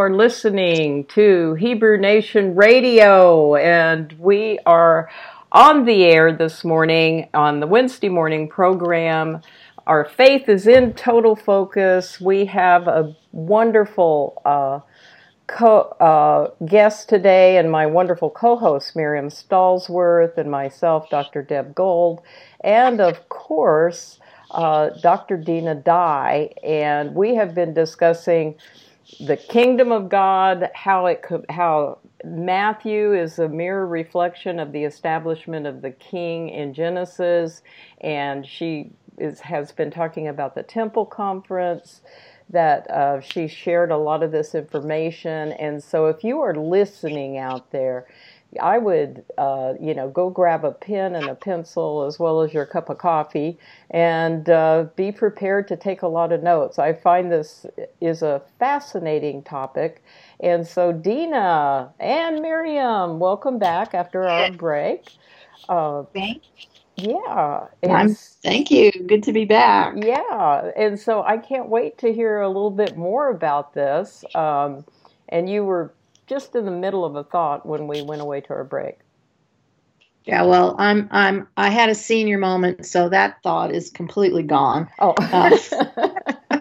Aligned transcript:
are 0.00 0.10
listening 0.10 1.04
to 1.04 1.52
Hebrew 1.56 1.98
Nation 1.98 2.54
Radio, 2.56 3.54
and 3.56 4.10
we 4.18 4.58
are 4.64 5.10
on 5.52 5.84
the 5.84 6.04
air 6.04 6.32
this 6.32 6.64
morning 6.64 7.28
on 7.34 7.60
the 7.60 7.66
Wednesday 7.66 8.08
morning 8.08 8.48
program. 8.48 9.42
Our 9.86 10.06
faith 10.06 10.48
is 10.48 10.66
in 10.66 10.94
total 10.94 11.36
focus. 11.36 12.18
We 12.18 12.46
have 12.46 12.88
a 12.88 13.14
wonderful 13.32 14.40
uh, 14.46 14.80
co- 15.46 15.94
uh, 16.00 16.64
guest 16.64 17.10
today, 17.10 17.58
and 17.58 17.70
my 17.70 17.84
wonderful 17.84 18.30
co 18.30 18.56
host, 18.56 18.96
Miriam 18.96 19.28
Stallsworth, 19.28 20.38
and 20.38 20.50
myself, 20.50 21.10
Dr. 21.10 21.42
Deb 21.42 21.74
Gold, 21.74 22.22
and 22.64 23.02
of 23.02 23.28
course, 23.28 24.18
uh, 24.50 24.88
Dr. 25.02 25.36
Dinah 25.36 25.74
Dye, 25.74 26.54
and 26.64 27.14
we 27.14 27.34
have 27.34 27.54
been 27.54 27.74
discussing 27.74 28.54
the 29.18 29.36
kingdom 29.36 29.92
of 29.92 30.08
God, 30.08 30.70
how 30.74 31.06
it 31.06 31.22
could, 31.22 31.46
how 31.50 31.98
Matthew 32.24 33.14
is 33.14 33.38
a 33.38 33.48
mirror 33.48 33.86
reflection 33.86 34.60
of 34.60 34.72
the 34.72 34.84
establishment 34.84 35.66
of 35.66 35.82
the 35.82 35.90
king 35.92 36.50
in 36.50 36.74
Genesis, 36.74 37.62
and 38.00 38.46
she 38.46 38.92
is, 39.18 39.40
has 39.40 39.72
been 39.72 39.90
talking 39.90 40.28
about 40.28 40.54
the 40.54 40.62
temple 40.62 41.06
conference. 41.06 42.02
That 42.50 42.90
uh, 42.90 43.20
she 43.20 43.48
shared 43.48 43.92
a 43.92 43.96
lot 43.96 44.22
of 44.22 44.32
this 44.32 44.54
information, 44.54 45.52
and 45.52 45.82
so 45.82 46.06
if 46.06 46.24
you 46.24 46.40
are 46.40 46.54
listening 46.54 47.38
out 47.38 47.70
there, 47.72 48.06
I 48.60 48.78
would, 48.78 49.24
uh, 49.38 49.74
you 49.80 49.94
know, 49.94 50.08
go 50.10 50.30
grab 50.30 50.64
a 50.64 50.72
pen 50.72 51.14
and 51.14 51.28
a 51.28 51.34
pencil 51.34 52.04
as 52.04 52.18
well 52.18 52.40
as 52.42 52.54
your 52.54 52.66
cup 52.66 52.90
of 52.90 52.98
coffee 52.98 53.58
and 53.90 54.48
uh, 54.50 54.86
be 54.96 55.12
prepared 55.12 55.68
to 55.68 55.76
take 55.76 56.02
a 56.02 56.08
lot 56.08 56.32
of 56.32 56.42
notes. 56.42 56.78
I 56.78 56.94
find 56.94 57.30
this 57.32 57.66
is 58.00 58.22
a 58.22 58.42
fascinating 58.58 59.42
topic. 59.44 60.02
And 60.40 60.66
so, 60.66 60.92
Dinah 60.92 61.92
and 62.00 62.42
Miriam, 62.42 63.20
welcome 63.20 63.58
back 63.58 63.94
after 63.94 64.28
our 64.28 64.48
break. 64.48 65.10
Uh, 65.68 66.04
Thanks. 66.14 66.46
Yeah. 66.96 67.68
thank 68.42 68.70
you. 68.70 68.92
Good 69.06 69.24
to 69.24 69.32
be 69.32 69.44
back. 69.46 70.06
Yeah. 70.06 70.70
And 70.76 70.98
so 70.98 71.22
I 71.22 71.38
can't 71.38 71.68
wait 71.68 71.98
to 71.98 72.12
hear 72.12 72.40
a 72.42 72.48
little 72.48 72.70
bit 72.70 72.96
more 72.96 73.30
about 73.30 73.74
this. 73.74 74.24
Um, 74.34 74.84
and 75.28 75.50
you 75.50 75.64
were 75.64 75.94
just 76.30 76.54
in 76.54 76.64
the 76.64 76.70
middle 76.70 77.04
of 77.04 77.16
a 77.16 77.24
thought 77.24 77.66
when 77.66 77.88
we 77.88 78.02
went 78.02 78.22
away 78.22 78.40
to 78.40 78.50
our 78.50 78.62
break. 78.62 78.98
Yeah, 80.24 80.44
well, 80.44 80.76
I'm 80.78 81.08
I'm 81.10 81.48
I 81.56 81.70
had 81.70 81.88
a 81.88 81.94
senior 81.94 82.38
moment, 82.38 82.86
so 82.86 83.08
that 83.08 83.42
thought 83.42 83.74
is 83.74 83.90
completely 83.90 84.44
gone. 84.44 84.88
Oh, 85.00 85.14
uh, 85.18 85.58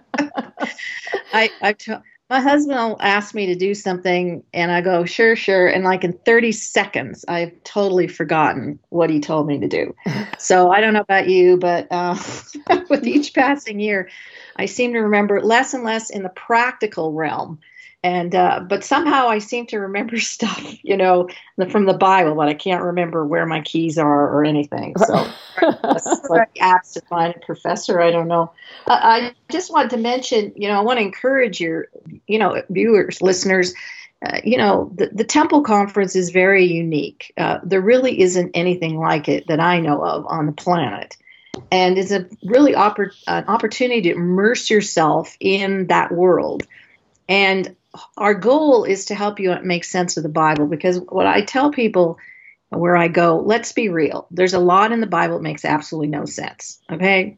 I 1.32 1.52
I 1.62 1.74
t- 1.74 1.94
my 2.32 2.40
husband 2.40 2.80
will 2.80 2.98
ask 3.00 3.36
me 3.36 3.46
to 3.46 3.56
do 3.56 3.76
something, 3.76 4.44
and 4.56 4.72
I 4.72 4.82
go 4.82 5.06
sure, 5.06 5.36
sure, 5.36 5.68
and 5.68 5.84
like 5.84 6.04
in 6.04 6.14
30 6.14 6.52
seconds, 6.52 7.24
I've 7.28 7.52
totally 7.64 8.08
forgotten 8.08 8.80
what 8.90 9.12
he 9.12 9.20
told 9.20 9.46
me 9.48 9.60
to 9.60 9.68
do. 9.68 9.96
So 10.40 10.72
I 10.72 10.80
don't 10.80 10.94
know 10.94 11.02
about 11.02 11.28
you, 11.28 11.58
but 11.58 11.86
uh, 11.92 12.16
with 12.90 13.06
each 13.06 13.34
passing 13.34 13.82
year, 13.82 14.10
I 14.56 14.68
seem 14.68 14.94
to 14.94 15.00
remember 15.00 15.42
less 15.42 15.74
and 15.74 15.84
less 15.84 16.10
in 16.10 16.24
the 16.24 16.30
practical 16.30 17.12
realm 17.12 17.60
and 18.04 18.34
uh, 18.34 18.62
but 18.68 18.84
somehow 18.84 19.28
I 19.28 19.40
seem 19.40 19.66
to 19.68 19.80
remember 19.80 20.20
stuff, 20.20 20.64
you 20.84 20.98
know, 20.98 21.30
from 21.70 21.86
the 21.86 21.94
Bible, 21.94 22.36
but 22.36 22.48
I 22.48 22.54
can't 22.54 22.84
remember 22.84 23.26
where 23.26 23.46
my 23.46 23.62
keys 23.62 23.98
are 23.98 24.30
or 24.30 24.44
anything. 24.46 24.96
So, 24.98 25.28
like 26.30 26.58
absent-minded 26.60 27.42
professor, 27.42 28.02
I 28.02 28.12
don't 28.12 28.28
know. 28.28 28.52
I 28.88 29.34
just 29.52 29.72
wanted 29.72 29.92
to 29.92 29.98
mention, 29.98 30.54
you 30.56 30.68
know, 30.68 30.78
I 30.78 30.82
want 30.82 31.00
to 31.00 31.04
encourage 31.04 31.60
your, 31.60 31.88
you 32.28 32.40
know, 32.40 32.62
viewers, 32.70 33.22
listeners. 33.22 33.74
Uh, 34.26 34.42
you 34.44 34.58
know, 34.58 34.92
the, 34.96 35.10
the 35.14 35.24
Temple 35.24 35.62
Conference 35.62 36.14
is 36.14 36.32
very 36.32 36.66
unique. 36.66 37.34
Uh, 37.38 37.60
there 37.64 37.80
really 37.80 38.20
isn't 38.20 38.52
anything 38.54 38.98
like 38.98 39.30
it 39.30 39.48
that 39.48 39.62
I 39.62 39.80
know 39.80 40.04
of 40.04 40.26
on 40.28 40.46
the 40.46 40.52
planet 40.52 41.16
and 41.72 41.98
it's 41.98 42.12
a 42.12 42.28
really 42.44 42.74
oppor- 42.74 43.16
an 43.28 43.46
opportunity 43.46 44.02
to 44.02 44.12
immerse 44.12 44.70
yourself 44.70 45.36
in 45.40 45.88
that 45.88 46.12
world. 46.12 46.64
And 47.28 47.76
our 48.18 48.34
goal 48.34 48.84
is 48.84 49.06
to 49.06 49.16
help 49.16 49.40
you 49.40 49.56
make 49.64 49.84
sense 49.84 50.18
of 50.18 50.24
the 50.24 50.30
Bible 50.30 50.68
because 50.68 51.00
what 51.00 51.26
I 51.26 51.42
tell 51.42 51.72
people 51.72 52.18
where 52.70 52.96
I 52.96 53.08
go, 53.08 53.40
let's 53.40 53.72
be 53.72 53.90
real. 53.90 54.28
There's 54.32 54.54
a 54.54 54.60
lot 54.60 54.92
in 54.92 55.02
the 55.02 55.08
Bible 55.08 55.38
that 55.38 55.44
makes 55.44 55.66
absolutely 55.66 56.10
no 56.10 56.26
sense. 56.26 56.80
Okay. 56.92 57.38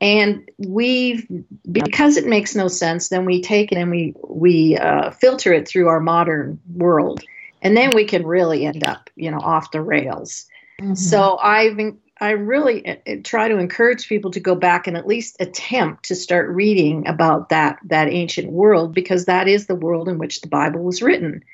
And 0.00 0.48
we've, 0.58 1.26
because 1.70 2.16
it 2.16 2.26
makes 2.26 2.54
no 2.54 2.68
sense, 2.68 3.08
then 3.08 3.24
we 3.24 3.42
take 3.42 3.72
it 3.72 3.78
and 3.78 3.90
we 3.90 4.14
we 4.28 4.76
uh, 4.76 5.10
filter 5.10 5.52
it 5.52 5.66
through 5.66 5.88
our 5.88 5.98
modern 5.98 6.60
world, 6.72 7.24
and 7.62 7.76
then 7.76 7.96
we 7.96 8.04
can 8.04 8.24
really 8.24 8.64
end 8.64 8.86
up, 8.86 9.10
you 9.16 9.32
know, 9.32 9.40
off 9.40 9.72
the 9.72 9.80
rails. 9.80 10.46
Mm-hmm. 10.80 10.94
So 10.94 11.36
I've 11.38 11.76
I 12.20 12.30
really 12.30 12.86
uh, 12.86 12.96
uh, 13.06 13.16
try 13.22 13.48
to 13.48 13.58
encourage 13.58 14.08
people 14.08 14.32
to 14.32 14.40
go 14.40 14.54
back 14.54 14.86
and 14.86 14.96
at 14.96 15.06
least 15.06 15.36
attempt 15.40 16.06
to 16.06 16.16
start 16.16 16.48
reading 16.48 17.06
about 17.06 17.50
that 17.50 17.78
that 17.84 18.08
ancient 18.08 18.50
world 18.50 18.92
because 18.92 19.26
that 19.26 19.46
is 19.46 19.66
the 19.66 19.74
world 19.74 20.08
in 20.08 20.18
which 20.18 20.40
the 20.40 20.48
Bible 20.48 20.82
was 20.82 21.02
written. 21.02 21.44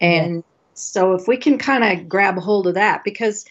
And 0.00 0.36
yeah. 0.36 0.42
so 0.74 1.14
if 1.14 1.26
we 1.26 1.36
can 1.36 1.58
kind 1.58 1.84
of 1.84 2.08
grab 2.08 2.38
hold 2.38 2.66
of 2.66 2.74
that 2.74 3.02
because 3.04 3.44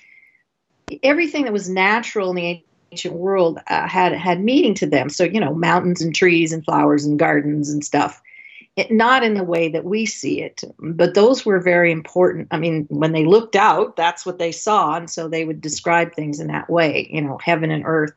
everything 1.01 1.43
that 1.43 1.53
was 1.53 1.69
natural 1.69 2.29
in 2.29 2.35
the 2.35 2.63
ancient 2.91 3.15
world 3.15 3.59
uh, 3.67 3.87
had 3.87 4.13
had 4.13 4.41
meaning 4.41 4.75
to 4.75 4.85
them. 4.85 5.09
So 5.09 5.25
you 5.25 5.39
know, 5.39 5.53
mountains 5.53 6.01
and 6.01 6.15
trees 6.15 6.53
and 6.53 6.63
flowers 6.63 7.05
and 7.05 7.19
gardens 7.19 7.69
and 7.69 7.83
stuff 7.83 8.21
it, 8.75 8.91
not 8.91 9.23
in 9.23 9.35
the 9.35 9.43
way 9.43 9.69
that 9.69 9.85
we 9.85 10.05
see 10.05 10.41
it, 10.41 10.63
but 10.79 11.13
those 11.13 11.45
were 11.45 11.59
very 11.59 11.91
important. 11.91 12.47
I 12.51 12.57
mean, 12.57 12.85
when 12.89 13.11
they 13.11 13.25
looked 13.25 13.55
out, 13.55 13.95
that's 13.95 14.25
what 14.25 14.39
they 14.39 14.51
saw, 14.51 14.95
and 14.95 15.09
so 15.09 15.27
they 15.27 15.45
would 15.45 15.61
describe 15.61 16.13
things 16.13 16.39
in 16.39 16.47
that 16.47 16.69
way, 16.69 17.07
you 17.11 17.21
know, 17.21 17.37
heaven 17.37 17.69
and 17.69 17.83
earth. 17.85 18.13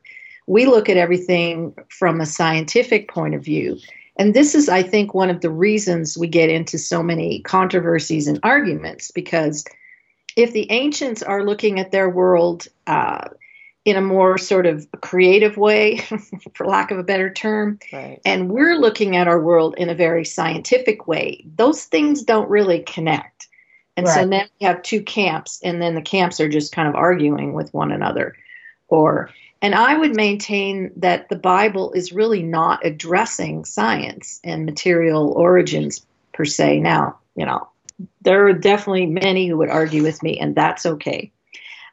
We 0.46 0.64
look 0.64 0.88
at 0.88 0.96
everything 0.96 1.74
from 1.88 2.20
a 2.20 2.26
scientific 2.26 3.08
point 3.08 3.34
of 3.34 3.44
view. 3.44 3.78
And 4.18 4.32
this 4.32 4.54
is, 4.54 4.68
I 4.68 4.82
think, 4.82 5.12
one 5.12 5.28
of 5.28 5.42
the 5.42 5.50
reasons 5.50 6.16
we 6.16 6.26
get 6.26 6.48
into 6.48 6.78
so 6.78 7.02
many 7.02 7.40
controversies 7.40 8.26
and 8.26 8.40
arguments 8.42 9.10
because 9.10 9.64
if 10.36 10.52
the 10.52 10.70
ancients 10.70 11.22
are 11.22 11.44
looking 11.44 11.78
at 11.78 11.92
their 11.92 12.08
world 12.08 12.68
uh, 12.86 13.28
in 13.86 13.97
a 13.97 14.02
more 14.02 14.36
sort 14.36 14.66
of 14.66 14.84
creative 15.00 15.56
way, 15.56 15.98
for 16.54 16.66
lack 16.66 16.91
of 16.91 16.98
a 16.98 17.04
better 17.04 17.32
term. 17.32 17.78
Right. 17.92 18.20
And 18.24 18.50
we're 18.50 18.74
looking 18.74 19.16
at 19.16 19.28
our 19.28 19.41
world 19.41 19.76
in 19.78 19.88
a 19.88 19.94
very 19.94 20.24
scientific 20.24 21.06
way. 21.06 21.44
Those 21.54 21.84
things 21.84 22.24
don't 22.24 22.50
really 22.50 22.80
connect. 22.80 23.47
And 23.97 24.04
right. 24.04 24.14
so 24.14 24.26
then 24.26 24.48
we 24.60 24.66
have 24.66 24.82
two 24.82 25.02
camps, 25.02 25.60
and 25.62 25.80
then 25.80 25.94
the 25.94 26.02
camps 26.02 26.41
are 26.41 26.48
just 26.48 26.72
kind 26.72 26.88
of 26.88 26.97
arguing 26.97 27.52
with 27.52 27.72
one 27.72 27.92
another. 27.92 28.34
Or, 28.88 29.30
and 29.62 29.72
I 29.72 29.97
would 29.97 30.16
maintain 30.16 30.91
that 30.97 31.28
the 31.28 31.36
Bible 31.36 31.92
is 31.92 32.12
really 32.12 32.42
not 32.42 32.84
addressing 32.84 33.64
science 33.64 34.41
and 34.42 34.66
material 34.66 35.30
origins 35.30 36.04
per 36.32 36.44
se. 36.44 36.80
Now, 36.80 37.18
you 37.36 37.47
know, 37.47 37.68
there 38.22 38.48
are 38.48 38.53
definitely 38.53 39.06
many 39.06 39.47
who 39.47 39.56
would 39.58 39.70
argue 39.70 40.03
with 40.03 40.24
me, 40.24 40.41
and 40.41 40.56
that's 40.56 40.84
okay. 40.86 41.30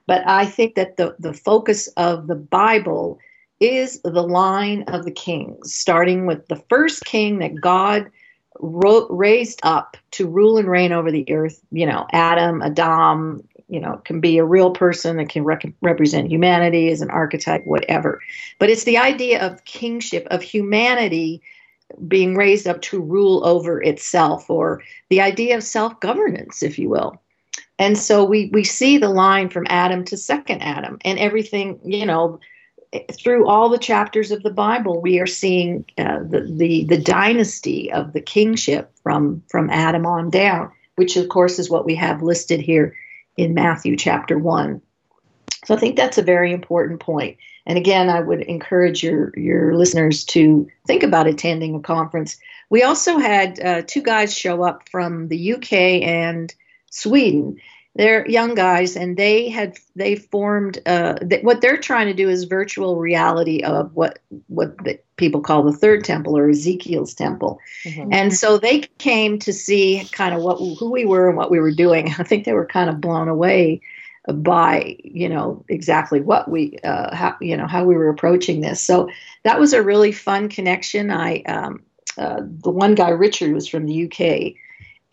But 0.06 0.28
I 0.28 0.46
think 0.46 0.76
that 0.76 0.98
the, 0.98 1.16
the 1.20 1.34
focus 1.34 1.88
of 1.98 2.28
the 2.28 2.36
Bible 2.36 3.20
is 3.60 4.02
the 4.02 4.24
line 4.24 4.84
of 4.88 5.06
the 5.06 5.12
kings, 5.12 5.74
starting 5.74 6.26
with 6.26 6.48
the 6.48 6.62
first 6.70 7.06
king 7.06 7.40
that 7.40 7.60
God 7.62 8.12
raised 8.60 9.60
up 9.64 9.98
to 10.12 10.28
rule 10.28 10.58
and 10.58 10.70
reign 10.70 10.92
over 10.92 11.12
the 11.12 11.30
earth. 11.32 11.62
You 11.72 11.86
know, 11.86 12.06
Adam, 12.12 12.62
Adam, 12.62 13.48
you 13.70 13.80
know, 13.80 14.02
can 14.04 14.20
be 14.20 14.38
a 14.38 14.46
real 14.46 14.72
person 14.72 15.18
that 15.18 15.30
can 15.30 15.44
rec- 15.44 15.74
represent 15.82 16.30
humanity 16.30 16.90
as 16.90 17.02
an 17.02 17.10
archetype, 17.10 17.66
whatever. 17.66 18.22
But 18.60 18.70
it's 18.70 18.84
the 18.84 18.98
idea 18.98 19.46
of 19.46 19.66
kingship, 19.66 20.28
of 20.30 20.42
humanity 20.42 21.42
being 22.08 22.36
raised 22.36 22.68
up 22.68 22.82
to 22.82 23.00
rule 23.00 23.46
over 23.46 23.82
itself, 23.82 24.50
or 24.50 24.82
the 25.10 25.22
idea 25.22 25.56
of 25.56 25.64
self 25.64 26.00
governance, 26.00 26.64
if 26.64 26.78
you 26.78 26.90
will. 26.90 27.22
And 27.80 27.98
so 27.98 28.24
we, 28.24 28.50
we 28.54 28.64
see 28.64 28.98
the 28.98 29.10
line 29.10 29.50
from 29.50 29.66
Adam 29.70 30.06
to 30.06 30.18
second 30.18 30.62
Adam 30.62 31.00
and 31.04 31.18
everything, 31.18 31.80
you 31.84 32.06
know, 32.06 32.40
through 33.12 33.48
all 33.48 33.70
the 33.70 33.78
chapters 33.78 34.32
of 34.32 34.44
the 34.44 34.52
Bible, 34.52 35.02
we 35.02 35.20
are 35.20 35.28
seeing 35.28 35.86
uh, 35.98 36.20
the, 36.20 36.42
the, 36.42 36.86
the 36.86 37.02
dynasty 37.02 37.92
of 37.92 38.14
the 38.14 38.22
kingship 38.22 38.92
from, 39.02 39.42
from 39.50 39.70
Adam 39.70 40.06
on 40.06 40.30
down, 40.30 40.72
which 40.96 41.18
of 41.18 41.30
course 41.30 41.58
is 41.58 41.70
what 41.70 41.86
we 41.86 41.96
have 41.96 42.22
listed 42.22 42.60
here 42.60 42.96
in 43.36 43.54
Matthew 43.56 43.98
chapter 43.98 44.38
1. 44.38 44.82
So 45.66 45.76
I 45.76 45.80
think 45.80 45.96
that's 45.96 46.18
a 46.18 46.24
very 46.24 46.52
important 46.52 47.00
point. 47.00 47.38
And 47.66 47.78
again, 47.78 48.10
I 48.10 48.20
would 48.20 48.42
encourage 48.42 49.04
your, 49.04 49.32
your 49.38 49.76
listeners 49.76 50.26
to 50.26 50.68
think 50.86 51.02
about 51.02 51.28
attending 51.28 51.76
a 51.76 51.80
conference. 51.80 52.38
We 52.70 52.84
also 52.84 53.18
had 53.18 53.60
uh, 53.60 53.82
two 53.88 54.02
guys 54.02 54.38
show 54.38 54.64
up 54.64 54.90
from 54.90 55.30
the 55.30 55.54
UK 55.54 55.74
and 56.04 56.54
Sweden. 56.94 57.60
they're 57.96 58.28
young 58.28 58.56
guys, 58.56 58.96
and 58.96 59.18
they 59.18 59.50
had 59.50 59.78
they 59.96 60.16
formed. 60.16 60.80
Uh, 60.86 61.16
th- 61.16 61.44
what 61.44 61.62
they're 61.62 61.78
trying 61.78 62.08
to 62.08 62.14
do 62.14 62.30
is 62.30 62.44
virtual 62.44 62.98
reality 62.98 63.62
of 63.64 63.94
what 63.96 64.20
what 64.48 64.78
the, 64.84 65.00
people 65.18 65.42
call 65.42 65.64
the 65.64 65.78
third 65.78 66.04
temple 66.04 66.38
or 66.38 66.50
Ezekiel's 66.50 67.14
temple, 67.14 67.60
mm-hmm. 67.84 68.14
and 68.14 68.34
so 68.34 68.58
they 68.58 68.82
came 69.00 69.40
to 69.40 69.52
see 69.52 70.08
kind 70.12 70.36
of 70.36 70.42
what 70.42 70.58
who 70.78 70.92
we 70.92 71.06
were 71.06 71.28
and 71.28 71.38
what 71.38 71.52
we 71.52 71.60
were 71.60 71.72
doing. 71.72 72.14
I 72.20 72.24
think 72.24 72.46
they 72.46 72.54
were 72.54 72.66
kind 72.66 72.90
of 72.90 73.02
blown 73.02 73.28
away 73.28 73.82
by 74.28 74.96
you 75.04 75.28
know 75.28 75.66
exactly 75.68 76.22
what 76.22 76.50
we 76.50 76.78
uh, 76.84 77.16
how 77.16 77.36
you 77.42 77.58
know 77.58 77.68
how 77.68 77.84
we 77.84 77.96
were 77.96 78.10
approaching 78.10 78.62
this. 78.62 78.82
So 78.82 79.10
that 79.44 79.60
was 79.60 79.74
a 79.74 79.84
really 79.84 80.12
fun 80.12 80.48
connection. 80.48 81.12
I 81.12 81.42
um, 81.44 81.84
uh, 82.18 82.42
the 82.42 82.70
one 82.70 82.96
guy 82.96 83.10
Richard 83.10 83.54
was 83.54 83.68
from 83.68 83.86
the 83.88 84.06
UK 84.06 84.54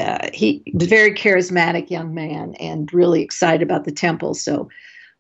uh, 0.01 0.31
he 0.33 0.63
very 0.75 1.15
charismatic 1.15 1.91
young 1.91 2.15
man 2.15 2.55
and 2.55 2.93
really 2.93 3.23
excited 3.23 3.63
about 3.63 3.85
the 3.85 3.93
temple. 3.93 4.35
So 4.35 4.69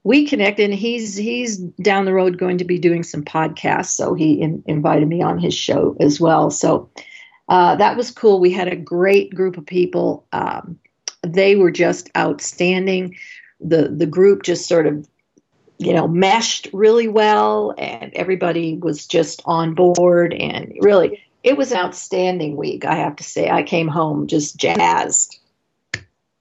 we 0.04 0.26
connected. 0.26 0.70
And 0.70 0.78
he's 0.78 1.16
he's 1.16 1.58
down 1.58 2.04
the 2.04 2.14
road 2.14 2.38
going 2.38 2.58
to 2.58 2.64
be 2.64 2.78
doing 2.78 3.02
some 3.02 3.22
podcasts. 3.22 3.90
So 3.90 4.14
he 4.14 4.40
in, 4.40 4.62
invited 4.66 5.08
me 5.08 5.22
on 5.22 5.38
his 5.38 5.54
show 5.54 5.96
as 6.00 6.20
well. 6.20 6.50
So 6.50 6.90
uh, 7.48 7.76
that 7.76 7.96
was 7.96 8.10
cool. 8.10 8.40
We 8.40 8.52
had 8.52 8.68
a 8.68 8.76
great 8.76 9.34
group 9.34 9.56
of 9.56 9.66
people. 9.66 10.26
Um, 10.32 10.78
they 11.22 11.56
were 11.56 11.70
just 11.70 12.08
outstanding. 12.16 13.16
The 13.60 13.88
the 13.88 14.06
group 14.06 14.42
just 14.42 14.66
sort 14.66 14.86
of 14.86 15.06
you 15.78 15.92
know 15.92 16.08
meshed 16.08 16.68
really 16.72 17.08
well, 17.08 17.74
and 17.76 18.12
everybody 18.14 18.78
was 18.78 19.06
just 19.06 19.42
on 19.44 19.74
board 19.74 20.32
and 20.32 20.72
really 20.80 21.22
it 21.42 21.56
was 21.56 21.72
an 21.72 21.78
outstanding 21.78 22.56
week, 22.56 22.84
I 22.84 22.96
have 22.96 23.16
to 23.16 23.24
say. 23.24 23.50
I 23.50 23.62
came 23.62 23.88
home 23.88 24.26
just 24.26 24.56
jazzed. 24.56 25.38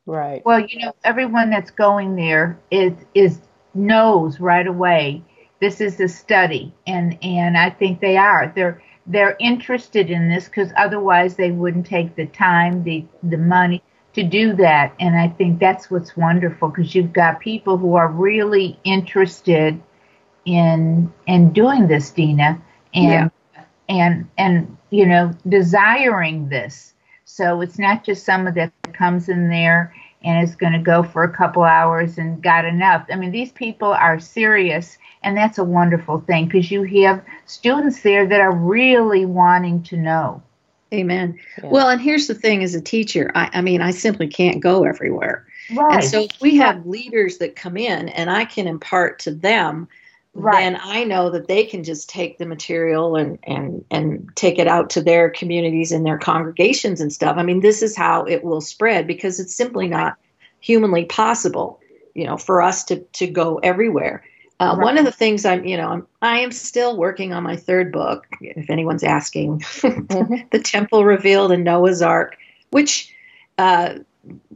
Right. 0.05 0.43
Well, 0.45 0.59
you 0.59 0.79
know, 0.79 0.95
everyone 1.03 1.49
that's 1.49 1.71
going 1.71 2.15
there 2.15 2.59
is 2.71 2.93
is 3.13 3.39
knows 3.75 4.39
right 4.39 4.65
away 4.65 5.23
this 5.59 5.81
is 5.81 5.99
a 5.99 6.07
study, 6.07 6.73
and 6.87 7.17
and 7.21 7.57
I 7.57 7.69
think 7.69 7.99
they 7.99 8.17
are. 8.17 8.51
They're 8.55 8.81
they're 9.05 9.35
interested 9.39 10.09
in 10.09 10.29
this 10.29 10.45
because 10.45 10.71
otherwise 10.77 11.35
they 11.35 11.51
wouldn't 11.51 11.85
take 11.85 12.15
the 12.15 12.27
time, 12.27 12.83
the 12.83 13.05
the 13.23 13.37
money 13.37 13.83
to 14.13 14.23
do 14.23 14.53
that. 14.53 14.93
And 14.99 15.17
I 15.17 15.27
think 15.27 15.59
that's 15.59 15.91
what's 15.91 16.15
wonderful 16.15 16.69
because 16.69 16.95
you've 16.95 17.13
got 17.13 17.39
people 17.39 17.77
who 17.77 17.95
are 17.95 18.07
really 18.07 18.79
interested 18.83 19.81
in 20.45 21.11
in 21.27 21.51
doing 21.51 21.87
this, 21.87 22.09
Dinah, 22.11 22.61
and 22.93 23.05
yeah. 23.05 23.29
And 23.89 24.29
and 24.37 24.77
you 24.91 25.05
know, 25.05 25.31
desiring 25.47 26.49
this. 26.49 26.93
So 27.25 27.61
it's 27.61 27.77
not 27.77 28.03
just 28.03 28.25
someone 28.25 28.53
that 28.55 28.71
comes 28.93 29.29
in 29.29 29.49
there 29.49 29.93
and 30.23 30.43
is 30.43 30.55
going 30.55 30.73
to 30.73 30.79
go 30.79 31.03
for 31.03 31.23
a 31.23 31.31
couple 31.31 31.63
hours 31.63 32.17
and 32.17 32.41
got 32.41 32.65
enough. 32.65 33.05
I 33.11 33.15
mean, 33.15 33.31
these 33.31 33.51
people 33.51 33.93
are 33.93 34.19
serious, 34.19 34.97
and 35.23 35.37
that's 35.37 35.57
a 35.57 35.63
wonderful 35.63 36.19
thing 36.21 36.45
because 36.45 36.71
you 36.71 36.83
have 37.03 37.23
students 37.45 38.01
there 38.01 38.27
that 38.27 38.41
are 38.41 38.55
really 38.55 39.25
wanting 39.25 39.83
to 39.83 39.97
know. 39.97 40.41
Amen. 40.91 41.39
Yeah. 41.61 41.69
Well, 41.69 41.89
and 41.89 42.01
here's 42.01 42.27
the 42.27 42.33
thing 42.33 42.63
as 42.63 42.73
a 42.73 42.81
teacher, 42.81 43.31
I, 43.35 43.49
I 43.53 43.61
mean, 43.61 43.79
I 43.81 43.91
simply 43.91 44.27
can't 44.27 44.59
go 44.59 44.85
everywhere. 44.85 45.45
Right. 45.73 45.95
And 45.95 46.03
so 46.03 46.21
if 46.23 46.41
we 46.41 46.55
have 46.57 46.85
leaders 46.87 47.37
that 47.37 47.55
come 47.55 47.77
in 47.77 48.09
and 48.09 48.29
I 48.31 48.45
can 48.45 48.67
impart 48.67 49.19
to 49.19 49.31
them 49.31 49.87
right. 50.33 50.61
then 50.61 50.79
I 50.81 51.03
know 51.03 51.29
that 51.29 51.47
they 51.47 51.65
can 51.65 51.83
just 51.83 52.09
take 52.09 52.37
the 52.37 52.45
material 52.45 53.15
and 53.15 53.39
and 53.43 53.83
and 53.91 54.29
take 54.35 54.59
it 54.59 54.67
out 54.67 54.89
to 54.91 55.01
their 55.01 55.29
communities 55.29 55.91
and 55.91 56.05
their 56.05 56.17
congregations 56.17 57.01
and 57.01 57.11
stuff. 57.11 57.37
I 57.37 57.43
mean, 57.43 57.61
this 57.61 57.81
is 57.81 57.95
how 57.95 58.25
it 58.25 58.43
will 58.43 58.61
spread 58.61 59.07
because 59.07 59.39
it's 59.39 59.55
simply 59.55 59.87
not 59.87 60.17
humanly 60.59 61.05
possible, 61.05 61.79
you 62.13 62.25
know, 62.25 62.37
for 62.37 62.61
us 62.61 62.83
to 62.85 62.99
to 62.99 63.27
go 63.27 63.57
everywhere. 63.57 64.23
Uh, 64.61 64.75
right. 64.77 64.83
One 64.83 64.97
of 64.97 65.05
the 65.05 65.11
things 65.11 65.45
I'm, 65.45 65.63
you 65.63 65.77
know, 65.77 65.87
I'm, 65.87 66.07
I 66.21 66.39
am 66.39 66.51
still 66.51 66.97
working 66.97 67.31
on 67.31 67.43
my 67.43 67.55
third 67.55 67.93
book. 67.93 68.27
If 68.41 68.69
anyone's 68.69 69.03
asking, 69.03 69.59
mm-hmm. 69.59 70.47
the 70.51 70.59
Temple 70.59 71.05
Revealed 71.05 71.53
in 71.53 71.63
Noah's 71.63 72.01
Ark, 72.01 72.37
which, 72.71 73.15
uh, 73.57 73.99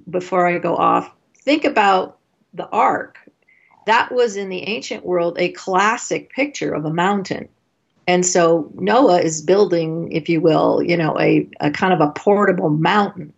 before 0.09 0.45
I 0.45 0.57
go 0.57 0.75
off, 0.75 1.09
think 1.37 1.63
about 1.63 2.17
the 2.53 2.67
Ark 2.67 3.17
that 3.85 4.11
was 4.11 4.35
in 4.35 4.49
the 4.49 4.63
ancient 4.63 5.05
world 5.05 5.37
a 5.37 5.51
classic 5.51 6.29
picture 6.31 6.73
of 6.73 6.85
a 6.85 6.93
mountain. 6.93 7.47
And 8.07 8.25
so 8.25 8.69
Noah 8.75 9.21
is 9.21 9.41
building, 9.41 10.11
if 10.11 10.27
you 10.27 10.41
will, 10.41 10.81
you 10.83 10.97
know, 10.97 11.17
a, 11.19 11.47
a 11.61 11.71
kind 11.71 11.93
of 11.93 12.01
a 12.01 12.11
portable 12.11 12.69
mountain 12.69 13.33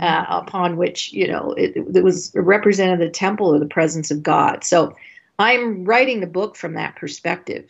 uh, 0.00 0.24
upon 0.28 0.76
which, 0.76 1.12
you 1.12 1.26
know, 1.26 1.52
it, 1.52 1.76
it 1.76 2.04
was 2.04 2.32
represented 2.34 3.00
the 3.00 3.10
temple 3.10 3.52
of 3.52 3.60
the 3.60 3.66
presence 3.66 4.10
of 4.10 4.22
God. 4.22 4.62
So 4.64 4.94
I'm 5.38 5.84
writing 5.84 6.20
the 6.20 6.26
book 6.26 6.56
from 6.56 6.74
that 6.74 6.96
perspective. 6.96 7.64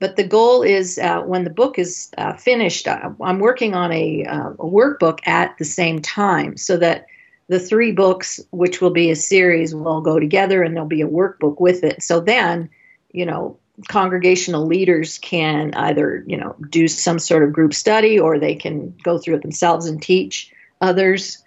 But 0.00 0.16
the 0.16 0.24
goal 0.24 0.62
is 0.62 0.98
uh, 0.98 1.20
when 1.22 1.44
the 1.44 1.50
book 1.50 1.78
is 1.78 2.10
uh, 2.18 2.34
finished, 2.34 2.88
uh, 2.88 3.10
I'm 3.22 3.38
working 3.38 3.74
on 3.74 3.92
a, 3.92 4.24
uh, 4.24 4.50
a 4.50 4.56
workbook 4.56 5.20
at 5.26 5.56
the 5.58 5.64
same 5.64 6.00
time 6.00 6.56
so 6.56 6.76
that 6.78 7.06
the 7.48 7.60
three 7.60 7.92
books, 7.92 8.40
which 8.50 8.80
will 8.80 8.90
be 8.90 9.10
a 9.10 9.16
series, 9.16 9.74
will 9.74 9.88
all 9.88 10.00
go 10.00 10.18
together 10.18 10.62
and 10.62 10.74
there'll 10.74 10.88
be 10.88 11.02
a 11.02 11.08
workbook 11.08 11.60
with 11.60 11.84
it. 11.84 12.02
So 12.02 12.20
then, 12.20 12.70
you 13.12 13.26
know, 13.26 13.58
congregational 13.88 14.66
leaders 14.66 15.18
can 15.18 15.74
either, 15.74 16.24
you 16.26 16.36
know, 16.36 16.56
do 16.70 16.88
some 16.88 17.18
sort 17.18 17.42
of 17.42 17.52
group 17.52 17.74
study 17.74 18.18
or 18.18 18.38
they 18.38 18.54
can 18.54 18.94
go 19.02 19.18
through 19.18 19.36
it 19.36 19.42
themselves 19.42 19.86
and 19.86 20.00
teach 20.00 20.52
others. 20.80 21.42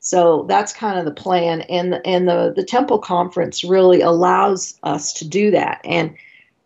So 0.00 0.46
that's 0.48 0.72
kind 0.72 0.98
of 0.98 1.04
the 1.04 1.10
plan. 1.12 1.62
And, 1.62 2.00
and 2.04 2.28
the, 2.28 2.52
the 2.54 2.64
temple 2.64 2.98
conference 2.98 3.62
really 3.62 4.00
allows 4.00 4.78
us 4.82 5.12
to 5.14 5.28
do 5.28 5.50
that. 5.52 5.80
And 5.84 6.16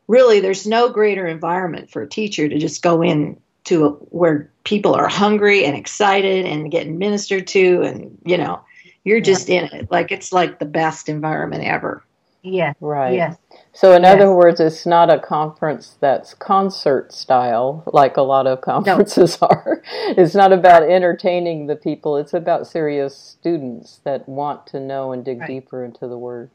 really, 0.07 0.41
there's 0.41 0.67
no 0.67 0.89
greater 0.91 1.27
environment 1.27 1.91
for 1.91 2.03
a 2.03 2.09
teacher 2.09 2.49
to 2.49 2.59
just 2.59 2.83
go 2.83 3.03
in 3.03 3.39
to 3.65 3.85
a, 3.85 3.91
where 3.91 4.51
people 4.65 4.95
are 4.95 5.09
hungry 5.09 5.65
and 5.65 5.77
excited 5.77 6.47
and 6.47 6.71
getting 6.71 6.99
ministered 6.99 7.47
to 7.49 7.83
and, 7.83 8.19
you 8.25 8.39
know, 8.39 8.61
you're 9.07 9.21
just 9.21 9.49
yeah. 9.49 9.61
in 9.61 9.65
it. 9.73 9.91
Like 9.91 10.11
it's 10.11 10.33
like 10.33 10.59
the 10.59 10.67
best 10.67 11.09
environment 11.09 11.63
ever. 11.63 12.05
Yeah. 12.43 12.75
Right. 12.81 13.15
Yes. 13.15 13.37
So, 13.73 13.93
in 13.93 14.03
yes. 14.03 14.15
other 14.15 14.33
words, 14.35 14.59
it's 14.59 14.85
not 14.85 15.13
a 15.13 15.19
conference 15.19 15.97
that's 16.01 16.35
concert 16.35 17.13
style 17.13 17.85
like 17.93 18.17
a 18.17 18.23
lot 18.23 18.47
of 18.47 18.61
conferences 18.61 19.39
no. 19.41 19.49
are. 19.51 19.83
It's 20.09 20.35
not 20.35 20.53
about 20.53 20.83
entertaining 20.83 21.67
the 21.67 21.77
people, 21.77 22.17
it's 22.17 22.35
about 22.35 22.67
serious 22.67 23.17
students 23.17 24.01
that 24.05 24.29
want 24.29 24.67
to 24.69 24.81
know 24.81 25.13
and 25.13 25.25
dig 25.25 25.41
right. 25.41 25.49
deeper 25.49 25.85
into 25.85 26.09
the 26.09 26.19
Word. 26.19 26.51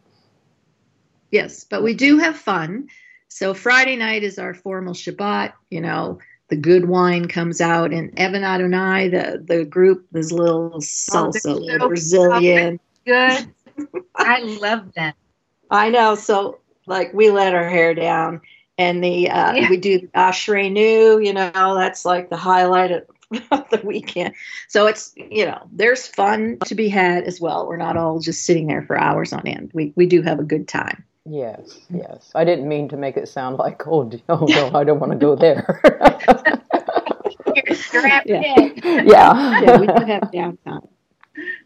Yes, 1.32 1.64
but 1.64 1.84
we 1.84 1.94
do 1.94 2.18
have 2.20 2.36
fun. 2.36 2.90
So, 3.30 3.54
Friday 3.54 3.96
night 3.96 4.24
is 4.24 4.40
our 4.40 4.54
formal 4.54 4.94
Shabbat. 4.94 5.54
You 5.70 5.82
know, 5.82 6.20
the 6.52 6.58
good 6.58 6.90
wine 6.90 7.30
comes 7.30 7.62
out, 7.62 7.94
and 7.94 8.14
Evan 8.20 8.44
Adonai, 8.44 9.08
the 9.08 9.42
the 9.44 9.64
group, 9.64 10.06
this 10.12 10.34
little 10.34 10.72
salsa, 10.82 11.50
oh, 11.50 11.54
little 11.54 11.88
Brazilian. 11.88 12.78
Good. 13.06 13.48
I 14.16 14.42
love 14.42 14.94
that. 14.96 15.16
I 15.72 15.90
know. 15.90 16.16
So 16.16 16.60
like 16.88 17.14
we 17.14 17.32
let 17.32 17.56
our 17.56 17.68
hair 17.68 17.96
down, 17.96 18.42
and 18.78 19.02
the 19.02 19.30
uh, 19.30 19.54
yeah. 19.54 19.70
we 19.70 19.78
do 19.78 20.02
the 20.02 20.08
Ashrenu. 20.08 21.26
You 21.26 21.34
know, 21.34 21.76
that's 21.78 22.04
like 22.04 22.30
the 22.30 22.36
highlight 22.36 22.92
of, 22.92 23.04
of 23.52 23.70
the 23.70 23.82
weekend. 23.86 24.36
So 24.68 24.88
it's 24.88 25.14
you 25.16 25.46
know, 25.46 25.62
there's 25.72 26.06
fun 26.06 26.58
to 26.66 26.76
be 26.76 26.90
had 26.90 27.24
as 27.24 27.40
well. 27.40 27.66
We're 27.66 27.78
not 27.78 27.96
all 27.96 28.20
just 28.20 28.46
sitting 28.46 28.68
there 28.68 28.84
for 28.84 29.00
hours 29.00 29.32
on 29.32 29.48
end. 29.48 29.72
We 29.74 29.94
we 29.96 30.06
do 30.06 30.22
have 30.22 30.40
a 30.40 30.44
good 30.44 30.68
time. 30.68 31.06
Yes, 31.26 31.80
yes. 31.90 32.32
I 32.34 32.44
didn't 32.44 32.68
mean 32.68 32.90
to 32.90 32.98
make 32.98 33.16
it 33.16 33.28
sound 33.28 33.58
like, 33.58 33.88
oh, 33.88 34.10
oh 34.30 34.46
no, 34.46 34.72
I 34.74 34.84
don't 34.84 35.00
want 35.00 35.12
to 35.12 35.18
go 35.18 35.36
there. 35.36 35.82
yeah. 37.96 38.22
yeah. 38.26 39.62
yeah, 39.62 39.80
we 39.80 39.88
do 39.88 40.06
have 40.06 40.24
downtime. 40.34 40.88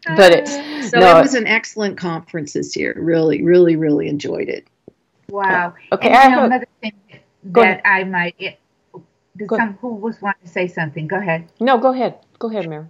But 0.06 0.32
it, 0.32 0.48
uh, 0.48 0.82
so 0.82 0.98
no, 1.00 1.18
it 1.18 1.22
was 1.22 1.34
an 1.34 1.46
excellent 1.46 1.96
conference 1.98 2.52
this 2.52 2.76
year. 2.76 2.94
Really, 2.96 3.42
really, 3.42 3.76
really 3.76 4.08
enjoyed 4.08 4.48
it. 4.48 4.66
Wow. 5.28 5.74
Okay. 5.90 6.08
And 6.08 6.16
I 6.16 6.28
have 6.28 6.44
another 6.44 6.66
thing 6.80 6.92
that 7.44 7.82
I 7.84 8.04
might. 8.04 8.36
It, 8.38 8.58
some, 9.48 9.74
who 9.80 9.94
was 9.94 10.20
wanting 10.22 10.42
to 10.44 10.48
say 10.48 10.68
something? 10.68 11.06
Go 11.06 11.16
ahead. 11.16 11.50
No, 11.60 11.78
go 11.78 11.92
ahead. 11.92 12.20
Go 12.38 12.48
ahead, 12.48 12.68
Mary. 12.68 12.86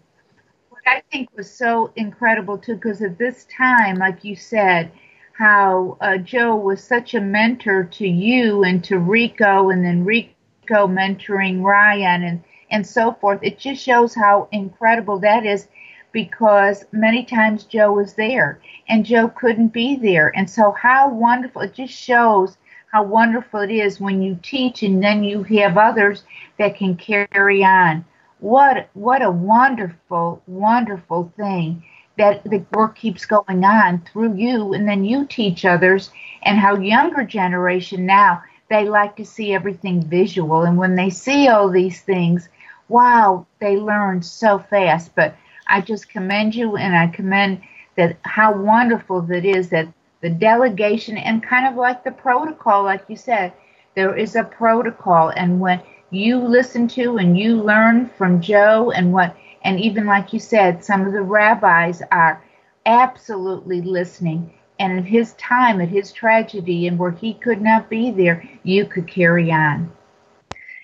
What 0.68 0.82
I 0.87 1.02
think 1.11 1.30
was 1.37 1.50
so 1.50 1.92
incredible 1.96 2.58
too, 2.58 2.75
because 2.75 3.02
at 3.02 3.18
this 3.18 3.46
time, 3.56 3.96
like 3.96 4.23
you 4.23 4.37
said, 4.37 4.92
how 5.38 5.99
uh, 6.00 6.16
Joe 6.19 6.57
was 6.57 6.83
such 6.83 7.14
a 7.14 7.21
mentor 7.21 7.85
to 7.85 8.09
you 8.09 8.64
and 8.64 8.83
to 8.85 8.99
Rico, 8.99 9.71
and 9.71 9.85
then 9.85 10.05
Rico 10.05 10.87
mentoring 10.87 11.62
Ryan 11.62 12.23
and 12.23 12.43
and 12.71 12.87
so 12.87 13.12
forth. 13.12 13.40
It 13.43 13.59
just 13.59 13.83
shows 13.83 14.14
how 14.14 14.49
incredible 14.52 15.19
that 15.21 15.45
is 15.47 15.69
because 16.12 16.85
many 16.93 17.25
times 17.25 17.64
Joe 17.64 17.93
was 17.93 18.14
there 18.14 18.61
and 18.88 19.05
Joe 19.05 19.28
couldn't 19.28 19.69
be 19.69 19.97
there. 19.97 20.33
And 20.35 20.49
so 20.49 20.73
how 20.73 21.11
wonderful 21.11 21.62
it 21.62 21.75
just 21.75 21.93
shows 21.93 22.57
how 22.90 23.02
wonderful 23.02 23.61
it 23.61 23.71
is 23.71 24.00
when 24.00 24.23
you 24.23 24.38
teach 24.43 24.83
and 24.83 25.02
then 25.02 25.23
you 25.23 25.43
have 25.43 25.76
others 25.76 26.25
that 26.59 26.76
can 26.76 26.97
carry 26.97 27.62
on. 27.62 28.05
What 28.40 28.88
what 28.95 29.23
a 29.23 29.31
wonderful, 29.31 30.43
wonderful 30.47 31.33
thing 31.37 31.83
that 32.18 32.42
the 32.44 32.64
work 32.73 32.96
keeps 32.96 33.26
going 33.26 33.64
on 33.64 34.00
through 34.00 34.35
you 34.35 34.73
and 34.73 34.88
then 34.88 35.04
you 35.04 35.26
teach 35.26 35.64
others 35.64 36.11
and 36.42 36.58
how 36.58 36.76
younger 36.76 37.25
generation 37.25 38.06
now 38.06 38.42
they 38.68 38.88
like 38.88 39.16
to 39.16 39.25
see 39.25 39.54
everything 39.54 40.02
visual. 40.02 40.62
And 40.62 40.76
when 40.76 40.96
they 40.96 41.11
see 41.11 41.49
all 41.49 41.70
these 41.70 42.00
things 42.00 42.49
wow 42.88 43.46
they 43.58 43.76
learn 43.76 44.23
so 44.23 44.58
fast. 44.58 45.14
But 45.14 45.35
i 45.68 45.80
just 45.80 46.08
commend 46.08 46.54
you 46.54 46.76
and 46.76 46.96
i 46.96 47.06
commend 47.08 47.61
that 47.96 48.16
how 48.23 48.56
wonderful 48.56 49.23
that 49.23 49.44
is 49.44 49.68
that 49.70 49.88
the 50.20 50.30
delegation 50.30 51.16
and 51.16 51.42
kind 51.42 51.66
of 51.66 51.75
like 51.75 52.04
the 52.04 52.11
protocol 52.12 52.85
like 52.85 53.04
you 53.08 53.16
said 53.16 53.52
there 53.94 54.16
is 54.16 54.37
a 54.37 54.44
protocol. 54.44 55.30
And 55.30 55.61
when 55.61 55.80
you 56.11 56.38
listen 56.38 56.87
to 56.88 57.18
and 57.18 57.38
you 57.38 57.61
learn 57.61 58.08
from 58.16 58.40
joe 58.40 58.90
and 58.92 59.12
what 59.12 59.37
and 59.62 59.80
even 59.80 60.06
like 60.06 60.32
you 60.32 60.40
said, 60.40 60.84
some 60.84 61.06
of 61.06 61.12
the 61.12 61.22
rabbis 61.22 62.02
are 62.10 62.42
absolutely 62.84 63.82
listening. 63.82 64.52
And 64.78 64.98
at 64.98 65.04
his 65.04 65.32
time, 65.34 65.80
at 65.80 65.88
his 65.88 66.12
tragedy, 66.12 66.86
and 66.86 66.98
where 66.98 67.10
he 67.10 67.34
could 67.34 67.62
not 67.62 67.88
be 67.88 68.10
there, 68.10 68.46
you 68.62 68.84
could 68.84 69.08
carry 69.08 69.50
on. 69.50 69.90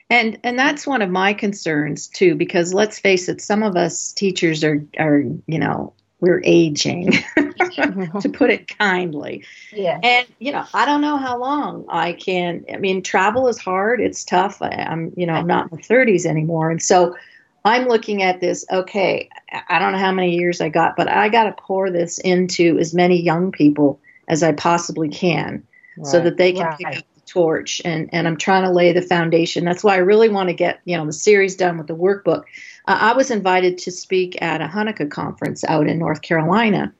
And 0.08 0.38
and 0.44 0.58
that's 0.58 0.86
one 0.86 1.02
of 1.02 1.10
my 1.10 1.32
concerns 1.32 2.06
too, 2.06 2.34
because 2.34 2.74
let's 2.74 2.98
face 2.98 3.28
it, 3.28 3.40
some 3.40 3.62
of 3.62 3.76
us 3.76 4.12
teachers 4.12 4.62
are 4.64 4.84
are 4.98 5.22
you 5.46 5.58
know 5.58 5.94
we're 6.22 6.40
aging, 6.44 7.10
to 7.36 8.30
put 8.32 8.48
it 8.48 8.78
kindly. 8.78 9.44
Yeah. 9.72 9.98
And 10.02 10.26
you 10.38 10.52
know, 10.52 10.64
I 10.72 10.86
don't 10.86 11.00
know 11.00 11.16
how 11.16 11.36
long 11.36 11.84
I 11.88 12.12
can. 12.12 12.64
I 12.72 12.76
mean, 12.76 13.02
travel 13.02 13.48
is 13.48 13.58
hard. 13.58 14.00
It's 14.00 14.24
tough. 14.24 14.62
I, 14.62 14.68
I'm 14.68 15.12
you 15.16 15.26
know 15.26 15.32
I'm 15.32 15.48
not 15.48 15.70
in 15.70 15.78
my 15.78 15.82
30s 15.82 16.24
anymore, 16.24 16.70
and 16.70 16.80
so 16.80 17.16
I'm 17.64 17.86
looking 17.86 18.22
at 18.22 18.40
this, 18.40 18.64
okay, 18.72 19.28
I 19.68 19.78
don't 19.78 19.92
know 19.92 19.98
how 19.98 20.12
many 20.12 20.34
years 20.34 20.60
I 20.60 20.68
got, 20.68 20.96
but 20.96 21.08
I 21.08 21.28
got 21.28 21.44
to 21.44 21.62
pour 21.62 21.90
this 21.90 22.18
into 22.18 22.78
as 22.78 22.92
many 22.92 23.20
young 23.20 23.52
people 23.52 24.00
as 24.28 24.42
I 24.42 24.52
possibly 24.52 25.08
can 25.08 25.62
right. 25.96 26.06
so 26.06 26.20
that 26.20 26.38
they 26.38 26.52
can 26.52 26.66
right. 26.66 26.78
pick 26.78 26.86
up 26.98 27.04
the 27.14 27.20
torch. 27.26 27.80
And, 27.84 28.08
and 28.12 28.26
I'm 28.26 28.36
trying 28.36 28.64
to 28.64 28.70
lay 28.70 28.92
the 28.92 29.02
foundation. 29.02 29.64
That's 29.64 29.84
why 29.84 29.94
I 29.94 29.98
really 29.98 30.28
want 30.28 30.48
to 30.48 30.54
get, 30.54 30.80
you 30.84 30.96
know, 30.96 31.06
the 31.06 31.12
series 31.12 31.54
done 31.54 31.78
with 31.78 31.86
the 31.86 31.96
workbook. 31.96 32.42
Uh, 32.88 32.98
I 33.00 33.12
was 33.12 33.30
invited 33.30 33.78
to 33.78 33.92
speak 33.92 34.40
at 34.42 34.60
a 34.60 34.66
Hanukkah 34.66 35.10
conference 35.10 35.62
out 35.64 35.86
in 35.86 35.98
North 35.98 36.22
Carolina. 36.22 36.92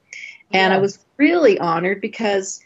And 0.53 0.73
I 0.73 0.79
was 0.79 0.99
really 1.17 1.59
honored 1.59 2.01
because 2.01 2.63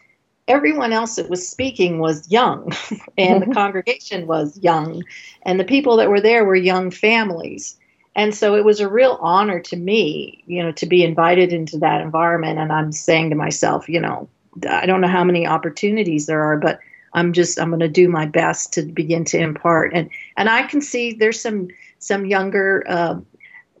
everyone 0.47 0.93
else 0.93 1.15
that 1.15 1.29
was 1.29 1.47
speaking 1.47 1.99
was 1.99 2.29
young 2.29 2.71
and 3.17 3.41
the 3.41 3.53
congregation 3.53 4.27
was 4.27 4.57
young 4.59 5.03
and 5.43 5.59
the 5.59 5.65
people 5.65 5.97
that 5.97 6.09
were 6.09 6.21
there 6.21 6.45
were 6.45 6.55
young 6.55 6.91
families 6.91 7.77
and 8.17 8.33
so 8.33 8.55
it 8.55 8.65
was 8.65 8.79
a 8.79 8.89
real 8.89 9.19
honor 9.21 9.59
to 9.59 9.75
me, 9.75 10.43
you 10.47 10.63
know, 10.63 10.71
to 10.71 10.87
be 10.87 11.03
invited 11.03 11.53
into 11.53 11.77
that 11.77 12.01
environment. 12.01 12.57
And 12.57 12.73
I'm 12.73 12.91
saying 12.91 13.29
to 13.29 13.35
myself, 13.35 13.87
you 13.87 14.01
know, 14.01 14.27
I 14.67 14.87
don't 14.87 15.01
know 15.01 15.07
how 15.07 15.23
many 15.23 15.45
opportunities 15.45 16.25
there 16.25 16.41
are, 16.41 16.57
but 16.57 16.79
I'm 17.13 17.31
just 17.31 17.59
I'm 17.59 17.69
going 17.69 17.79
to 17.79 17.87
do 17.87 18.09
my 18.09 18.25
best 18.25 18.73
to 18.73 18.81
begin 18.81 19.23
to 19.25 19.37
impart. 19.37 19.93
And 19.93 20.09
and 20.35 20.49
I 20.49 20.63
can 20.63 20.81
see 20.81 21.13
there's 21.13 21.39
some 21.39 21.67
some 21.99 22.25
younger 22.25 22.83
uh, 22.89 23.19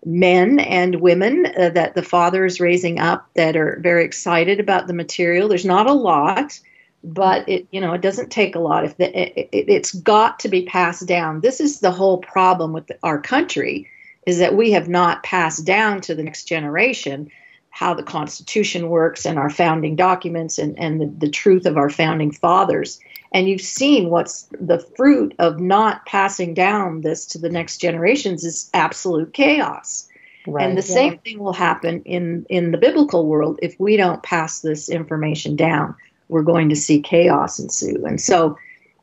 men 0.05 0.59
and 0.59 1.01
women 1.01 1.47
uh, 1.59 1.69
that 1.69 1.95
the 1.95 2.03
father 2.03 2.45
is 2.45 2.59
raising 2.59 2.99
up 2.99 3.27
that 3.33 3.57
are 3.57 3.79
very 3.81 4.05
excited 4.05 4.59
about 4.59 4.85
the 4.85 4.93
material. 4.93 5.47
There's 5.47 5.65
not 5.65 5.89
a 5.89 5.93
lot, 5.93 6.59
but 7.03 7.49
it 7.49 7.67
you 7.71 7.81
know 7.81 7.93
it 7.93 8.01
doesn't 8.01 8.29
take 8.29 8.55
a 8.55 8.59
lot. 8.59 8.85
If 8.85 8.97
the, 8.97 9.19
it, 9.19 9.49
it, 9.51 9.67
it's 9.67 9.95
got 9.95 10.37
to 10.41 10.47
be 10.47 10.63
passed 10.63 11.07
down. 11.07 11.41
This 11.41 11.59
is 11.59 11.79
the 11.79 11.91
whole 11.91 12.19
problem 12.19 12.71
with 12.71 12.91
our 13.01 13.19
country 13.19 13.87
is 14.27 14.39
that 14.39 14.55
we 14.55 14.71
have 14.71 14.89
not 14.89 15.23
passed 15.23 15.65
down 15.65 16.01
to 16.01 16.13
the 16.13 16.21
next 16.21 16.43
generation 16.43 17.31
how 17.69 17.93
the 17.93 18.03
Constitution 18.03 18.89
works 18.89 19.25
and 19.25 19.39
our 19.39 19.49
founding 19.49 19.95
documents 19.95 20.57
and, 20.57 20.77
and 20.77 20.99
the, 20.99 21.05
the 21.05 21.29
truth 21.29 21.65
of 21.65 21.77
our 21.77 21.89
founding 21.89 22.31
fathers. 22.31 22.99
And 23.31 23.47
you've 23.47 23.61
seen 23.61 24.09
what's 24.09 24.49
the 24.59 24.79
fruit 24.97 25.33
of 25.39 25.59
not 25.59 26.05
passing 26.05 26.53
down 26.53 27.01
this 27.01 27.25
to 27.27 27.37
the 27.37 27.49
next 27.49 27.77
generations 27.77 28.43
is 28.43 28.69
absolute 28.73 29.33
chaos. 29.33 30.09
Right, 30.45 30.67
and 30.67 30.77
the 30.77 30.87
yeah. 30.87 30.93
same 30.93 31.17
thing 31.19 31.39
will 31.39 31.53
happen 31.53 32.01
in, 32.03 32.45
in 32.49 32.71
the 32.71 32.77
biblical 32.77 33.27
world 33.27 33.59
if 33.61 33.79
we 33.79 33.95
don't 33.95 34.23
pass 34.23 34.59
this 34.59 34.89
information 34.89 35.55
down. 35.55 35.95
We're 36.27 36.41
going 36.41 36.67
to 36.69 36.75
see 36.75 37.01
chaos 37.01 37.59
ensue. 37.59 38.03
And 38.05 38.19
so 38.19 38.57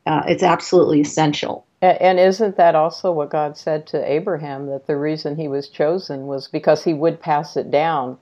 uh, 0.05 0.23
it's 0.27 0.43
absolutely 0.43 1.01
essential. 1.01 1.64
And 1.93 2.19
isn't 2.19 2.57
that 2.57 2.75
also 2.75 3.11
what 3.11 3.29
God 3.29 3.57
said 3.57 3.87
to 3.87 4.11
Abraham 4.11 4.67
that 4.67 4.87
the 4.87 4.97
reason 4.97 5.37
he 5.37 5.47
was 5.47 5.69
chosen 5.69 6.27
was 6.27 6.47
because 6.47 6.83
he 6.83 6.93
would 6.93 7.19
pass 7.19 7.57
it 7.57 7.71
down? 7.71 8.17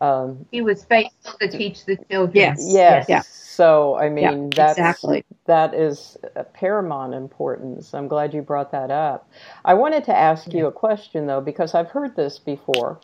Um, 0.00 0.46
he 0.50 0.60
was 0.60 0.84
faithful 0.84 1.34
to 1.40 1.48
teach 1.48 1.84
the 1.84 1.96
children. 2.10 2.34
Yes. 2.34 2.64
Yes. 2.68 3.06
yes. 3.08 3.28
So 3.28 3.96
I 3.96 4.08
mean 4.08 4.50
yeah, 4.50 4.50
that's 4.54 4.78
exactly. 4.78 5.24
that 5.46 5.74
is 5.74 6.16
paramount 6.54 7.14
importance. 7.14 7.92
I'm 7.94 8.06
glad 8.06 8.32
you 8.32 8.42
brought 8.42 8.70
that 8.72 8.90
up. 8.90 9.28
I 9.64 9.74
wanted 9.74 10.04
to 10.04 10.16
ask 10.16 10.52
yeah. 10.52 10.60
you 10.60 10.66
a 10.66 10.72
question 10.72 11.26
though 11.26 11.40
because 11.40 11.74
I've 11.74 11.88
heard 11.90 12.14
this 12.14 12.38
before, 12.38 13.00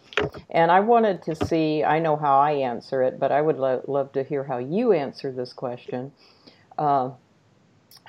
and 0.51 0.71
I 0.71 0.81
wanted 0.81 1.23
to 1.23 1.35
see. 1.35 1.83
I 1.83 1.99
know 1.99 2.17
how 2.17 2.39
I 2.39 2.53
answer 2.53 3.03
it, 3.03 3.19
but 3.19 3.33
I 3.33 3.43
would 3.43 3.59
lo- 3.59 3.83
love 3.89 4.13
to 4.13 4.23
hear 4.23 4.45
how 4.45 4.59
you 4.59 4.93
answer 4.93 5.33
this 5.33 5.53
question. 5.53 6.13
Uh, 6.79 7.11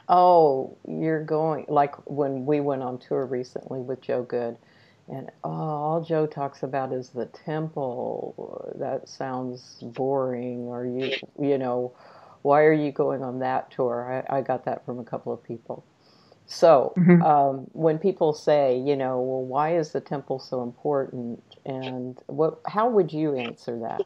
oh, 0.09 0.77
you're 0.87 1.23
going, 1.23 1.65
like 1.67 1.95
when 2.09 2.45
we 2.45 2.59
went 2.59 2.83
on 2.83 2.99
tour 2.99 3.25
recently 3.25 3.79
with 3.79 4.01
Joe 4.01 4.23
Good, 4.23 4.57
and 5.07 5.29
oh, 5.43 5.49
all 5.49 6.01
Joe 6.01 6.25
talks 6.25 6.63
about 6.63 6.91
is 6.91 7.09
the 7.09 7.25
temple. 7.27 8.73
That 8.79 9.07
sounds 9.07 9.77
boring. 9.81 10.61
Or 10.61 10.85
you, 10.85 11.13
you 11.39 11.57
know, 11.57 11.93
why 12.41 12.63
are 12.63 12.73
you 12.73 12.91
going 12.91 13.23
on 13.23 13.39
that 13.39 13.71
tour? 13.71 14.25
I, 14.29 14.37
I 14.37 14.41
got 14.41 14.65
that 14.65 14.85
from 14.85 14.99
a 14.99 15.03
couple 15.03 15.31
of 15.31 15.43
people. 15.43 15.83
So 16.47 16.93
mm-hmm. 16.97 17.21
um, 17.23 17.67
when 17.73 17.97
people 17.97 18.33
say, 18.33 18.77
you 18.77 18.95
know, 18.95 19.19
well, 19.19 19.43
why 19.43 19.77
is 19.77 19.91
the 19.91 20.01
temple 20.01 20.39
so 20.39 20.61
important, 20.61 21.43
and 21.65 22.19
what, 22.27 22.59
how 22.67 22.89
would 22.89 23.11
you 23.11 23.35
answer 23.35 23.79
that? 23.79 24.01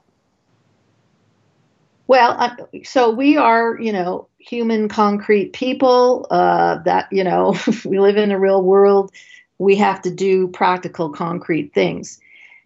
Well, 2.10 2.58
so 2.86 3.12
we 3.12 3.38
are, 3.38 3.80
you 3.80 3.94
know, 3.94 4.28
human 4.39 4.89
concrete 4.89 5.54
people 5.54 6.25
uh, 6.32 6.80
that, 6.82 7.08
you 7.12 7.24
know, 7.24 7.56
we 7.86 8.00
live 8.00 8.18
in 8.18 8.32
a 8.32 8.39
real 8.39 8.63
world. 8.63 9.12
We 9.60 9.75
have 9.75 10.01
to 10.01 10.10
do 10.10 10.48
practical 10.48 11.12
concrete 11.12 11.72
things. 11.75 12.20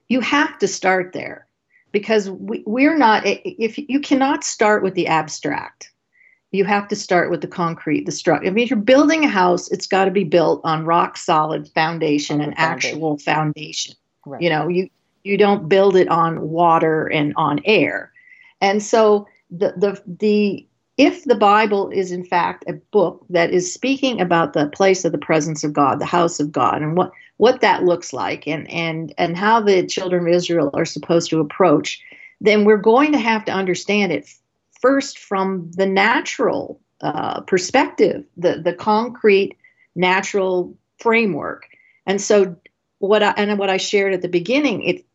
You 0.08 0.22
have 0.22 0.58
to 0.60 0.68
start 0.70 1.12
there 1.12 1.46
because 1.92 2.30
we, 2.30 2.64
we're 2.66 2.98
not, 2.98 3.24
if 3.26 3.78
you 3.78 4.00
cannot 4.00 4.46
start 4.46 4.82
with 4.82 4.94
the 4.94 5.08
abstract, 5.08 5.92
you 6.52 6.64
have 6.64 6.88
to 6.88 6.96
start 6.96 7.30
with 7.30 7.42
the 7.42 7.48
concrete, 7.48 8.06
the 8.06 8.14
structure. 8.14 8.48
I 8.48 8.52
mean, 8.52 8.64
if 8.64 8.70
you're 8.70 8.80
building 8.80 9.26
a 9.26 9.28
house, 9.28 9.70
it's 9.72 9.88
got 9.88 10.06
to 10.06 10.12
be 10.12 10.24
built 10.24 10.62
on 10.64 10.86
rock 10.86 11.18
solid 11.18 11.68
foundation 11.68 12.40
and 12.40 12.54
actual 12.56 13.18
foundation. 13.18 13.94
Right. 14.26 14.42
You 14.42 14.50
know, 14.50 14.70
you, 14.70 14.90
you 15.26 15.38
don't 15.38 15.68
build 15.68 15.98
it 15.98 16.08
on 16.08 16.48
water 16.48 17.08
and 17.08 17.34
on 17.36 17.60
air. 17.66 18.14
And 18.62 18.82
so 18.82 19.28
the 19.54 19.74
the 19.78 20.02
the 20.20 20.68
if 20.98 21.24
the 21.24 21.36
Bible 21.36 21.90
is 21.90 22.12
in 22.12 22.24
fact 22.24 22.66
a 22.68 22.74
book 22.74 23.26
that 23.30 23.52
is 23.52 23.74
speaking 23.74 24.22
about 24.22 24.54
the 24.54 24.68
place 24.68 25.06
of 25.06 25.12
the 25.12 25.18
presence 25.18 25.64
of 25.64 25.74
God, 25.74 26.00
the 26.00 26.06
house 26.06 26.40
of 26.40 26.52
God, 26.52 26.82
and 26.82 26.98
what 26.98 27.12
what 27.38 27.62
that 27.62 27.84
looks 27.84 28.14
like, 28.14 28.48
and 28.48 28.70
and 28.70 29.14
and 29.18 29.38
how 29.38 29.62
the 29.62 29.86
children 29.86 30.28
of 30.28 30.34
Israel 30.34 30.72
are 30.74 30.86
supposed 30.86 31.30
to 31.30 31.40
approach, 31.40 32.02
then 32.42 32.66
we're 32.66 32.78
going 32.78 33.12
to 33.12 33.20
have 33.20 33.46
to 33.46 33.52
understand 33.52 34.12
it 34.12 34.28
first 34.82 35.20
from 35.20 35.72
the 35.72 35.86
natural 35.86 36.80
uh, 37.02 37.42
perspective, 37.42 38.24
the 38.38 38.62
the 38.64 38.74
concrete 38.74 39.58
natural 39.96 40.76
framework. 41.00 41.68
And 42.06 42.20
so 42.22 42.56
what 43.00 43.22
I 43.22 43.32
and 43.32 43.58
what 43.60 43.70
I 43.70 43.78
shared 43.78 44.14
at 44.14 44.22
the 44.22 44.28
beginning, 44.28 44.84
it 44.84 45.06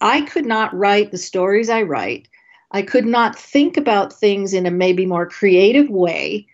I 0.00 0.22
could 0.22 0.46
not 0.46 0.74
write 0.74 1.10
the 1.10 1.18
stories 1.18 1.68
I 1.70 1.82
write 1.82 2.28
I 2.70 2.82
could 2.82 3.06
not 3.06 3.38
think 3.38 3.76
about 3.76 4.12
things 4.12 4.52
in 4.52 4.66
a 4.66 4.70
maybe 4.70 5.06
more 5.06 5.26
creative 5.26 5.88
way 5.88 6.46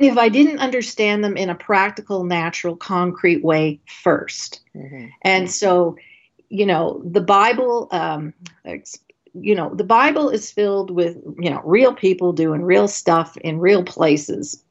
if 0.00 0.16
I 0.16 0.28
didn't 0.30 0.58
understand 0.58 1.22
them 1.22 1.36
in 1.36 1.50
a 1.50 1.54
practical, 1.54 2.24
natural, 2.24 2.74
concrete 2.74 3.44
way 3.44 3.78
1st 4.02 4.60
mm-hmm. 4.74 5.06
And 5.22 5.50
so, 5.50 5.96
you 6.48 6.64
know, 6.64 7.02
the 7.04 7.20
Bible, 7.20 7.88
um, 7.92 8.32
you 9.34 9.54
know, 9.54 9.74
the 9.74 9.84
Bible 9.84 10.30
is 10.30 10.50
filled 10.50 10.90
with, 10.90 11.16
you 11.38 11.50
know, 11.50 11.60
real 11.64 11.94
people 11.94 12.32
doing 12.32 12.62
real 12.62 12.88
stuff 12.88 13.36
in 13.38 13.60
real 13.60 13.84
places. 13.84 14.62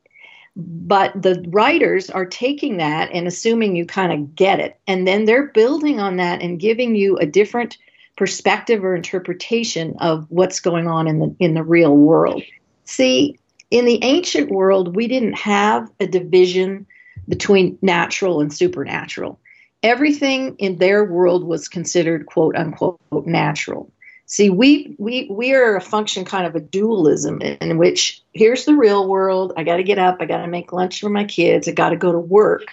But 0.56 1.13
the 1.22 1.46
writers 1.50 2.10
are 2.10 2.25
taking 2.25 2.77
that 2.77 3.10
and 3.13 3.27
assuming 3.27 3.75
you 3.75 3.86
kind 3.86 4.12
of 4.12 4.36
get 4.36 4.60
it. 4.60 4.79
And 4.88 5.08
then 5.08 5.25
they're 5.25 5.48
building 5.48 6.00
on 6.00 6.18
that 6.18 6.41
and 6.41 6.60
giving 6.60 6.96
you 6.96 7.18
a 7.18 7.25
different 7.25 7.77
perspective 8.20 8.84
or 8.84 8.94
interpretation 8.94 9.96
of 10.02 10.26
what's 10.30 10.60
going 10.60 10.90
on 10.90 11.08
in 11.08 11.20
the 11.20 11.36
in 11.40 11.54
the 11.54 11.64
real 11.64 11.96
world. 11.96 12.44
See, 12.84 13.40
in 13.72 13.86
the 13.86 14.04
ancient 14.04 14.52
world, 14.52 14.94
we 14.94 15.08
didn't 15.08 15.38
have 15.38 15.90
a 16.02 16.06
division 16.06 16.86
between 17.30 17.80
natural 17.82 18.42
and 18.42 18.54
supernatural. 18.54 19.40
Everything 19.84 20.58
in 20.58 20.80
their 20.80 21.06
world 21.06 21.46
was 21.46 21.70
considered 21.70 22.26
quote 22.26 22.58
unquote 22.58 23.00
natural. 23.26 23.90
See, 24.26 24.50
we 24.50 24.98
we 25.00 25.30
we 25.32 25.54
are 25.54 25.78
a 25.78 25.82
function 25.82 26.26
kind 26.26 26.46
of 26.46 26.56
a 26.56 26.60
dualism 26.60 27.42
in 27.42 27.78
which 27.78 28.22
here's 28.34 28.66
the 28.66 28.76
real 28.76 29.08
world. 29.08 29.54
I 29.56 29.64
got 29.64 29.78
to 29.78 29.84
get 29.84 29.98
up. 29.98 30.18
I 30.20 30.26
got 30.26 30.42
to 30.42 30.48
make 30.48 30.74
lunch 30.74 31.00
for 31.00 31.10
my 31.10 31.24
kids. 31.24 31.70
I 31.70 31.72
got 31.72 31.92
to 31.92 31.96
go 31.96 32.12
to 32.12 32.20
work. 32.20 32.66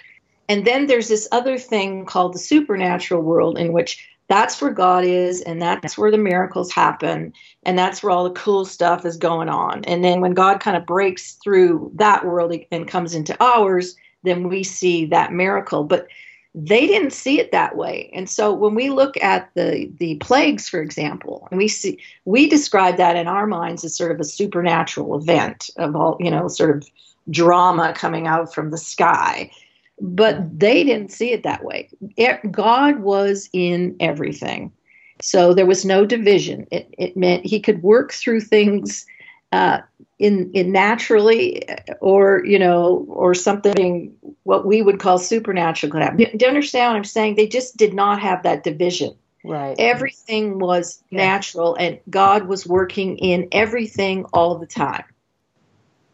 And 0.49 0.65
then 0.65 0.87
there's 0.87 1.07
this 1.07 1.27
other 1.31 1.57
thing 1.57 2.05
called 2.05 2.33
the 2.33 2.39
supernatural 2.39 3.21
world 3.21 3.57
in 3.57 3.71
which 3.71 4.05
that's 4.29 4.61
where 4.61 4.71
God 4.71 5.05
is, 5.05 5.41
and 5.41 5.61
that's 5.61 5.97
where 5.97 6.11
the 6.11 6.17
miracles 6.17 6.71
happen, 6.71 7.33
and 7.63 7.79
that's 7.79 8.03
where 8.03 8.11
all 8.11 8.25
the 8.25 8.31
cool 8.31 8.65
stuff 8.65 9.05
is 9.05 9.17
going 9.17 9.49
on. 9.49 9.85
And 9.85 10.03
then 10.03 10.19
when 10.19 10.33
God 10.33 10.59
kind 10.59 10.75
of 10.75 10.85
breaks 10.85 11.33
through 11.43 11.91
that 11.95 12.25
world 12.25 12.53
and 12.71 12.87
comes 12.87 13.15
into 13.15 13.35
ours, 13.41 13.95
then 14.23 14.49
we 14.49 14.63
see 14.63 15.05
that 15.05 15.31
miracle. 15.31 15.83
But 15.83 16.07
they 16.53 16.87
didn't 16.87 17.13
see 17.13 17.39
it 17.39 17.51
that 17.51 17.77
way. 17.77 18.09
And 18.13 18.27
so 18.27 18.51
when 18.51 18.73
we 18.73 18.89
look 18.89 19.15
at 19.23 19.49
the 19.53 19.91
the 19.99 20.15
plagues, 20.15 20.67
for 20.67 20.81
example, 20.81 21.47
and 21.51 21.57
we 21.57 21.67
see 21.67 21.99
we 22.25 22.49
describe 22.49 22.97
that 22.97 23.15
in 23.15 23.27
our 23.27 23.45
minds 23.45 23.85
as 23.85 23.95
sort 23.95 24.11
of 24.11 24.19
a 24.19 24.25
supernatural 24.25 25.15
event 25.15 25.69
of 25.77 25.95
all, 25.95 26.17
you 26.19 26.31
know, 26.31 26.47
sort 26.47 26.75
of 26.75 26.89
drama 27.29 27.93
coming 27.95 28.25
out 28.25 28.53
from 28.53 28.71
the 28.71 28.77
sky 28.77 29.51
but 29.99 30.59
they 30.59 30.83
didn't 30.83 31.11
see 31.11 31.31
it 31.31 31.43
that 31.43 31.63
way. 31.63 31.89
God 32.51 32.99
was 32.99 33.49
in 33.53 33.95
everything. 33.99 34.71
So 35.21 35.53
there 35.53 35.65
was 35.65 35.85
no 35.85 36.05
division. 36.05 36.67
It, 36.71 36.93
it 36.97 37.17
meant 37.17 37.45
he 37.45 37.59
could 37.59 37.81
work 37.81 38.11
through 38.13 38.41
things 38.41 39.05
uh, 39.51 39.79
in, 40.19 40.51
in 40.53 40.71
naturally 40.71 41.63
or, 42.01 42.43
you 42.45 42.59
know, 42.59 43.05
or 43.09 43.33
something 43.33 44.13
what 44.43 44.65
we 44.65 44.81
would 44.81 44.99
call 44.99 45.17
supernatural 45.17 45.91
could 45.91 46.01
happen. 46.01 46.17
Do 46.17 46.37
you 46.39 46.47
understand 46.47 46.91
what 46.91 46.97
I'm 46.97 47.03
saying? 47.03 47.35
They 47.35 47.47
just 47.47 47.77
did 47.77 47.93
not 47.93 48.21
have 48.21 48.43
that 48.43 48.63
division. 48.63 49.15
Right. 49.43 49.75
Everything 49.79 50.59
was 50.59 51.03
natural 51.09 51.75
and 51.75 51.99
God 52.09 52.47
was 52.47 52.67
working 52.67 53.17
in 53.17 53.47
everything 53.51 54.25
all 54.33 54.57
the 54.57 54.67
time. 54.67 55.05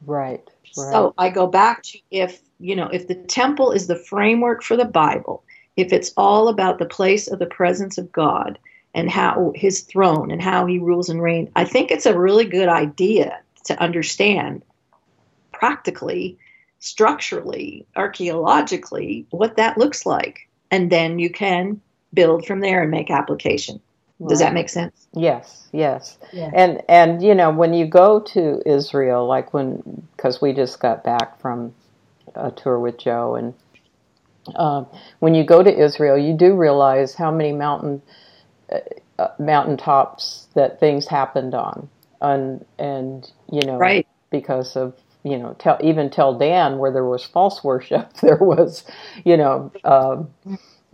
Right. 0.06 0.40
right. 0.40 0.74
So 0.74 1.14
I 1.18 1.30
go 1.30 1.48
back 1.48 1.84
to 1.84 2.00
if 2.12 2.42
you 2.64 2.78
know, 2.78 2.88
if 2.88 3.08
the 3.10 3.16
temple 3.16 3.72
is 3.72 3.88
the 3.88 3.96
framework 3.96 4.64
for 4.64 4.78
the 4.78 4.86
Bible, 4.86 5.44
if 5.76 5.92
it's 5.92 6.14
all 6.16 6.48
about 6.48 6.80
the 6.80 6.86
place 6.86 7.28
of 7.28 7.40
the 7.40 7.46
presence 7.46 7.98
of 7.98 8.12
God 8.12 8.58
and 8.96 9.10
how 9.10 9.52
his 9.54 9.82
throne 9.82 10.32
and 10.32 10.42
how 10.42 10.66
he 10.66 10.80
rules 10.80 11.10
and 11.10 11.22
reigns, 11.22 11.50
I 11.58 11.66
think 11.66 11.92
it's 11.92 12.06
a 12.06 12.18
really 12.18 12.46
good 12.46 12.70
idea 12.70 13.40
to 13.66 13.78
understand 13.82 14.64
practically, 15.52 16.38
structurally, 16.80 17.86
archaeologically 17.98 19.26
what 19.32 19.58
that 19.58 19.78
looks 19.78 20.06
like. 20.06 20.48
And 20.72 20.90
then 20.90 21.20
you 21.20 21.30
can 21.30 21.82
build 22.14 22.46
from 22.46 22.62
there 22.62 22.82
and 22.82 22.92
make 22.92 23.12
application. 23.12 23.82
Does 24.26 24.40
that 24.40 24.54
make 24.54 24.70
sense? 24.70 25.06
Yes, 25.14 25.68
yes. 25.74 26.18
Yeah. 26.32 26.50
And 26.54 26.82
and 26.88 27.22
you 27.22 27.36
know 27.36 27.52
when 27.52 27.74
you 27.74 27.86
go 27.86 28.22
to 28.22 28.62
Israel, 28.66 29.28
like 29.28 29.54
when 29.54 30.08
because 30.16 30.42
we 30.42 30.54
just 30.54 30.80
got 30.80 31.04
back 31.04 31.42
from 31.42 31.74
a 32.36 32.52
tour 32.52 32.80
with 32.80 32.98
Joe, 33.00 33.36
and 33.36 33.54
uh, 34.56 34.86
when 35.20 35.36
you 35.36 35.44
go 35.44 35.64
to 35.64 35.84
Israel, 35.84 36.18
you 36.18 36.34
do 36.34 36.56
realize 36.56 37.16
how 37.16 37.32
many 37.32 37.52
mountain 37.52 38.02
uh, 38.72 38.80
uh, 39.20 39.28
mountaintops 39.40 40.48
that 40.56 40.80
things 40.80 41.08
happened 41.08 41.54
on, 41.54 41.90
and 42.22 42.66
and 42.78 43.32
you 43.52 43.62
know, 43.62 43.78
right. 43.78 44.08
because 44.32 44.76
of 44.76 44.96
you 45.24 45.38
know, 45.38 45.56
tell 45.58 45.78
even 45.82 46.10
Tel 46.10 46.38
Dan 46.38 46.78
where 46.78 46.92
there 46.92 47.06
was 47.06 47.24
false 47.24 47.64
worship, 47.64 48.14
there 48.22 48.38
was, 48.38 48.84
you 49.24 49.38
know, 49.38 49.72
um, 49.84 50.30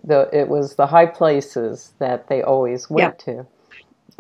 the 0.04 0.30
it 0.32 0.48
was 0.48 0.76
the 0.76 0.88
high 0.88 1.08
places 1.08 1.94
that 2.00 2.28
they 2.30 2.42
always 2.42 2.90
went 2.90 3.20
to. 3.20 3.46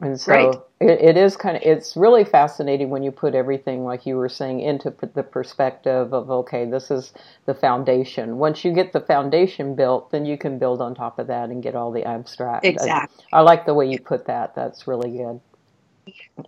And 0.01 0.19
so 0.19 0.31
right. 0.31 0.55
it, 0.79 1.01
it 1.01 1.17
is 1.17 1.35
kind 1.35 1.57
of, 1.57 1.63
it's 1.63 1.97
really 1.97 2.23
fascinating 2.23 2.89
when 2.89 3.03
you 3.03 3.11
put 3.11 3.35
everything, 3.35 3.83
like 3.83 4.05
you 4.05 4.15
were 4.15 4.29
saying, 4.29 4.61
into 4.61 4.93
the 5.13 5.23
perspective 5.23 6.13
of, 6.13 6.31
okay, 6.31 6.63
this 6.63 6.89
is 6.89 7.11
the 7.45 7.53
foundation. 7.53 8.37
Once 8.37 8.63
you 8.63 8.71
get 8.73 8.93
the 8.93 9.01
foundation 9.01 9.75
built, 9.75 10.09
then 10.11 10.25
you 10.25 10.37
can 10.37 10.57
build 10.57 10.79
on 10.81 10.95
top 10.95 11.19
of 11.19 11.27
that 11.27 11.49
and 11.49 11.61
get 11.61 11.75
all 11.75 11.91
the 11.91 12.05
abstract. 12.05 12.65
Exactly. 12.65 13.25
I, 13.33 13.39
I 13.39 13.41
like 13.41 13.65
the 13.65 13.73
way 13.73 13.89
you 13.89 13.99
put 13.99 14.27
that. 14.27 14.55
That's 14.55 14.87
really 14.87 15.11
good. 15.11 15.41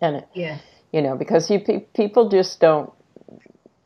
And, 0.02 0.16
it, 0.18 0.28
yeah. 0.34 0.60
you 0.94 1.02
know, 1.02 1.18
because 1.18 1.50
you 1.52 1.60
people 1.94 2.30
just 2.30 2.62
don't 2.62 2.94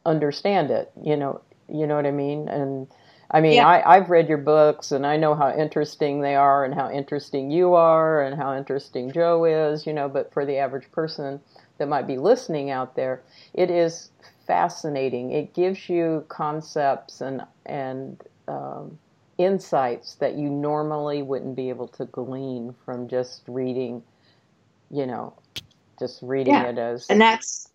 understand 0.06 0.70
it, 0.70 0.92
you 1.02 1.18
know, 1.18 1.42
you 1.68 1.88
know 1.88 1.96
what 1.96 2.06
I 2.06 2.12
mean? 2.12 2.48
And, 2.50 2.88
I 3.32 3.42
mean, 3.42 3.54
yeah. 3.54 3.68
I, 3.68 3.96
I've 3.96 4.10
read 4.10 4.30
your 4.30 4.38
books 4.38 4.92
and 4.92 5.06
I 5.06 5.18
know 5.18 5.36
how 5.36 5.56
interesting 5.56 6.22
they 6.22 6.36
are 6.36 6.64
and 6.64 6.74
how 6.74 6.90
interesting 6.90 7.52
you 7.52 7.74
are 7.74 8.22
and 8.22 8.36
how 8.36 8.56
interesting 8.56 9.12
Joe 9.12 9.46
is, 9.46 9.88
you 9.88 9.94
know, 9.94 10.08
but 10.08 10.32
for 10.32 10.46
the 10.46 10.58
average 10.58 10.92
person 10.92 11.40
that 11.78 11.88
might 11.88 12.08
be 12.08 12.18
listening 12.18 12.70
out 12.70 12.96
there, 12.96 13.22
it 13.54 13.72
is 13.72 14.10
fascinating. 14.46 15.32
It 15.32 15.54
gives 15.54 15.90
you 15.90 16.26
concepts 16.30 17.22
and, 17.22 17.44
and, 17.66 18.22
um, 18.48 18.98
insights 19.38 20.16
that 20.16 20.36
you 20.36 20.50
normally 20.50 21.22
wouldn't 21.22 21.56
be 21.56 21.70
able 21.70 21.88
to 21.90 22.06
glean 22.06 22.74
from 22.86 23.08
just 23.08 23.42
reading, 23.48 24.02
you 24.90 25.06
know, 25.06 25.34
just 26.00 26.22
reading 26.22 26.54
yeah. 26.54 26.70
it 26.70 26.78
as. 26.78 27.08
And 27.10 27.20
that's 27.20 27.70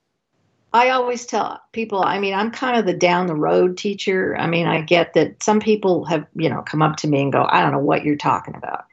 I 0.73 0.91
always 0.91 1.27
tell 1.27 1.61
people, 1.73 2.03
I 2.03 2.19
mean, 2.19 2.35
I'm 2.35 2.51
kind 2.51 2.79
of 2.79 2.87
the 2.87 2.93
down 2.93 3.27
the 3.27 3.35
road 3.35 3.77
teacher. 3.77 4.37
I 4.37 4.47
mean, 4.47 4.67
I 4.67 4.81
get 4.81 5.15
that 5.15 5.43
some 5.43 5.59
people 5.59 6.05
have, 6.05 6.27
you 6.37 6.49
know, 6.49 6.63
come 6.63 6.81
up 6.81 6.97
to 6.99 7.09
me 7.09 7.23
and 7.23 7.33
go, 7.33 7.47
I 7.49 7.61
don't 7.61 7.73
know 7.73 7.79
what 7.79 8.05
you're 8.05 8.17
talking 8.17 8.55
about. 8.55 8.85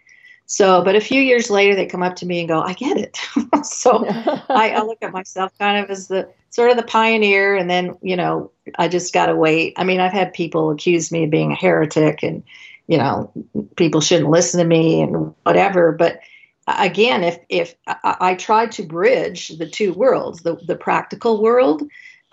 So, 0.47 0.83
but 0.83 0.95
a 0.95 1.01
few 1.01 1.21
years 1.21 1.49
later, 1.49 1.75
they 1.75 1.85
come 1.85 2.01
up 2.01 2.15
to 2.17 2.25
me 2.25 2.39
and 2.39 2.47
go, 2.47 2.61
I 2.61 2.73
get 2.73 2.97
it. 2.97 3.19
so 3.65 4.05
I, 4.49 4.71
I 4.71 4.81
look 4.83 4.99
at 5.01 5.11
myself 5.11 5.51
kind 5.59 5.83
of 5.83 5.91
as 5.91 6.07
the 6.07 6.27
sort 6.49 6.71
of 6.71 6.77
the 6.77 6.83
pioneer. 6.83 7.55
And 7.55 7.69
then, 7.69 7.97
you 8.01 8.15
know, 8.15 8.51
I 8.79 8.87
just 8.87 9.13
got 9.13 9.27
to 9.27 9.35
wait. 9.35 9.73
I 9.77 9.83
mean, 9.83 9.99
I've 9.99 10.13
had 10.13 10.33
people 10.33 10.71
accuse 10.71 11.11
me 11.11 11.25
of 11.25 11.29
being 11.29 11.51
a 11.51 11.55
heretic 11.55 12.23
and, 12.23 12.43
you 12.87 12.97
know, 12.97 13.29
people 13.75 14.01
shouldn't 14.01 14.29
listen 14.29 14.59
to 14.59 14.65
me 14.65 15.01
and 15.01 15.35
whatever. 15.43 15.91
But, 15.91 16.21
again, 16.67 17.23
if 17.23 17.39
if 17.49 17.75
I, 17.87 18.17
I 18.19 18.35
try 18.35 18.67
to 18.67 18.83
bridge 18.83 19.49
the 19.57 19.69
two 19.69 19.93
worlds, 19.93 20.41
the 20.41 20.55
the 20.65 20.75
practical 20.75 21.41
world 21.41 21.83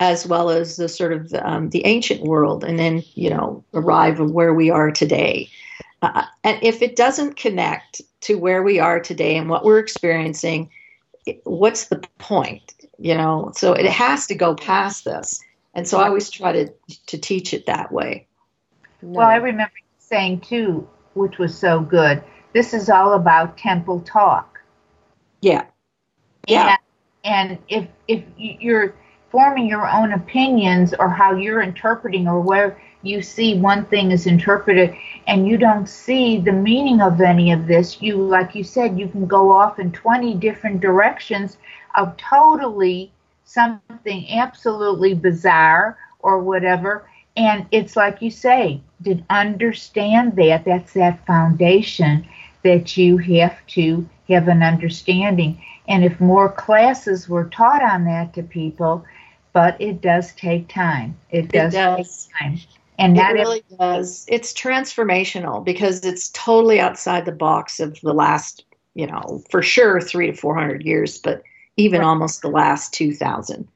as 0.01 0.27
well 0.27 0.49
as 0.49 0.75
the 0.75 0.89
sort 0.89 1.13
of 1.13 1.33
um, 1.35 1.69
the 1.69 1.85
ancient 1.85 2.21
world, 2.21 2.63
and 2.63 2.77
then 2.77 3.03
you 3.13 3.29
know 3.29 3.63
arrive 3.73 4.19
at 4.19 4.27
where 4.27 4.53
we 4.53 4.69
are 4.69 4.91
today. 4.91 5.49
Uh, 6.01 6.25
and 6.43 6.59
if 6.61 6.81
it 6.81 6.95
doesn't 6.95 7.37
connect 7.37 8.01
to 8.21 8.35
where 8.35 8.61
we 8.61 8.79
are 8.79 8.99
today 8.99 9.37
and 9.37 9.49
what 9.49 9.63
we're 9.63 9.79
experiencing, 9.79 10.69
what's 11.45 11.87
the 11.87 12.03
point? 12.19 12.73
You 12.99 13.15
know, 13.15 13.51
so 13.55 13.73
it 13.73 13.85
has 13.87 14.27
to 14.27 14.35
go 14.35 14.55
past 14.55 15.05
this. 15.05 15.41
And 15.73 15.87
so 15.87 15.99
I 15.99 16.07
always 16.07 16.29
try 16.29 16.51
to 16.51 16.73
to 17.07 17.17
teach 17.17 17.53
it 17.53 17.65
that 17.65 17.91
way. 17.91 18.27
Well, 19.01 19.27
I 19.27 19.35
remember 19.37 19.73
saying 19.99 20.41
too, 20.41 20.87
which 21.13 21.37
was 21.37 21.57
so 21.57 21.79
good 21.79 22.23
this 22.55 22.73
is 22.73 22.89
all 22.89 23.15
about 23.15 23.57
temple 23.57 23.99
talk. 23.99 24.61
Yeah. 25.41 25.65
Yeah. 26.47 26.77
And, 27.25 27.51
and 27.51 27.59
if 27.67 27.87
if 28.07 28.23
you're 28.37 28.95
forming 29.29 29.67
your 29.67 29.89
own 29.91 30.13
opinions 30.13 30.93
or 30.93 31.09
how 31.09 31.35
you're 31.35 31.61
interpreting 31.61 32.29
or 32.29 32.39
where 32.39 32.81
you 33.01 33.21
see 33.21 33.59
one 33.59 33.83
thing 33.87 34.11
is 34.11 34.25
interpreted 34.25 34.95
and 35.27 35.45
you 35.45 35.57
don't 35.57 35.89
see 35.89 36.39
the 36.39 36.53
meaning 36.53 37.01
of 37.01 37.19
any 37.19 37.51
of 37.51 37.67
this, 37.67 38.01
you 38.01 38.15
like 38.15 38.55
you 38.55 38.63
said, 38.63 38.97
you 38.97 39.09
can 39.09 39.25
go 39.25 39.51
off 39.51 39.77
in 39.77 39.91
20 39.91 40.35
different 40.35 40.79
directions 40.79 41.57
of 41.95 42.15
totally 42.15 43.11
something 43.43 44.31
absolutely 44.31 45.13
bizarre 45.13 45.97
or 46.19 46.39
whatever. 46.39 47.09
And 47.35 47.65
it's 47.71 47.97
like 47.97 48.21
you 48.21 48.31
say, 48.31 48.79
to 49.03 49.21
understand 49.29 50.37
that, 50.37 50.63
that's 50.63 50.93
that 50.93 51.25
foundation 51.27 52.25
that 52.65 52.97
you 52.97 53.17
have 53.17 53.55
to 53.67 54.09
have 54.27 54.47
an 54.47 54.63
understanding. 54.63 55.63
And 55.87 56.03
if 56.03 56.19
more 56.19 56.51
classes 56.51 57.29
were 57.29 57.45
taught 57.45 57.83
on 57.83 58.05
that 58.05 58.33
to 58.33 58.43
people, 58.43 59.05
but 59.53 59.79
it 59.79 60.01
does 60.01 60.33
take 60.33 60.67
time. 60.67 61.15
It 61.29 61.51
does, 61.51 61.75
it 61.75 61.77
does. 61.77 62.25
take 62.25 62.39
time. 62.39 62.59
And 62.97 63.17
it 63.17 63.21
really 63.21 63.63
does. 63.77 64.25
It's 64.27 64.51
transformational 64.51 65.63
because 65.63 66.03
it's 66.03 66.29
totally 66.29 66.79
outside 66.79 67.25
the 67.25 67.31
box 67.31 67.79
of 67.79 68.01
the 68.01 68.13
last, 68.13 68.65
you 68.95 69.05
know, 69.05 69.43
for 69.51 69.61
sure 69.61 70.01
three 70.01 70.27
to 70.27 70.33
four 70.33 70.55
hundred 70.57 70.83
years, 70.83 71.19
but 71.19 71.43
even 71.77 71.99
right. 71.99 72.07
almost 72.07 72.41
the 72.41 72.49
last 72.49 72.93
two 72.93 73.13
thousand. 73.13 73.67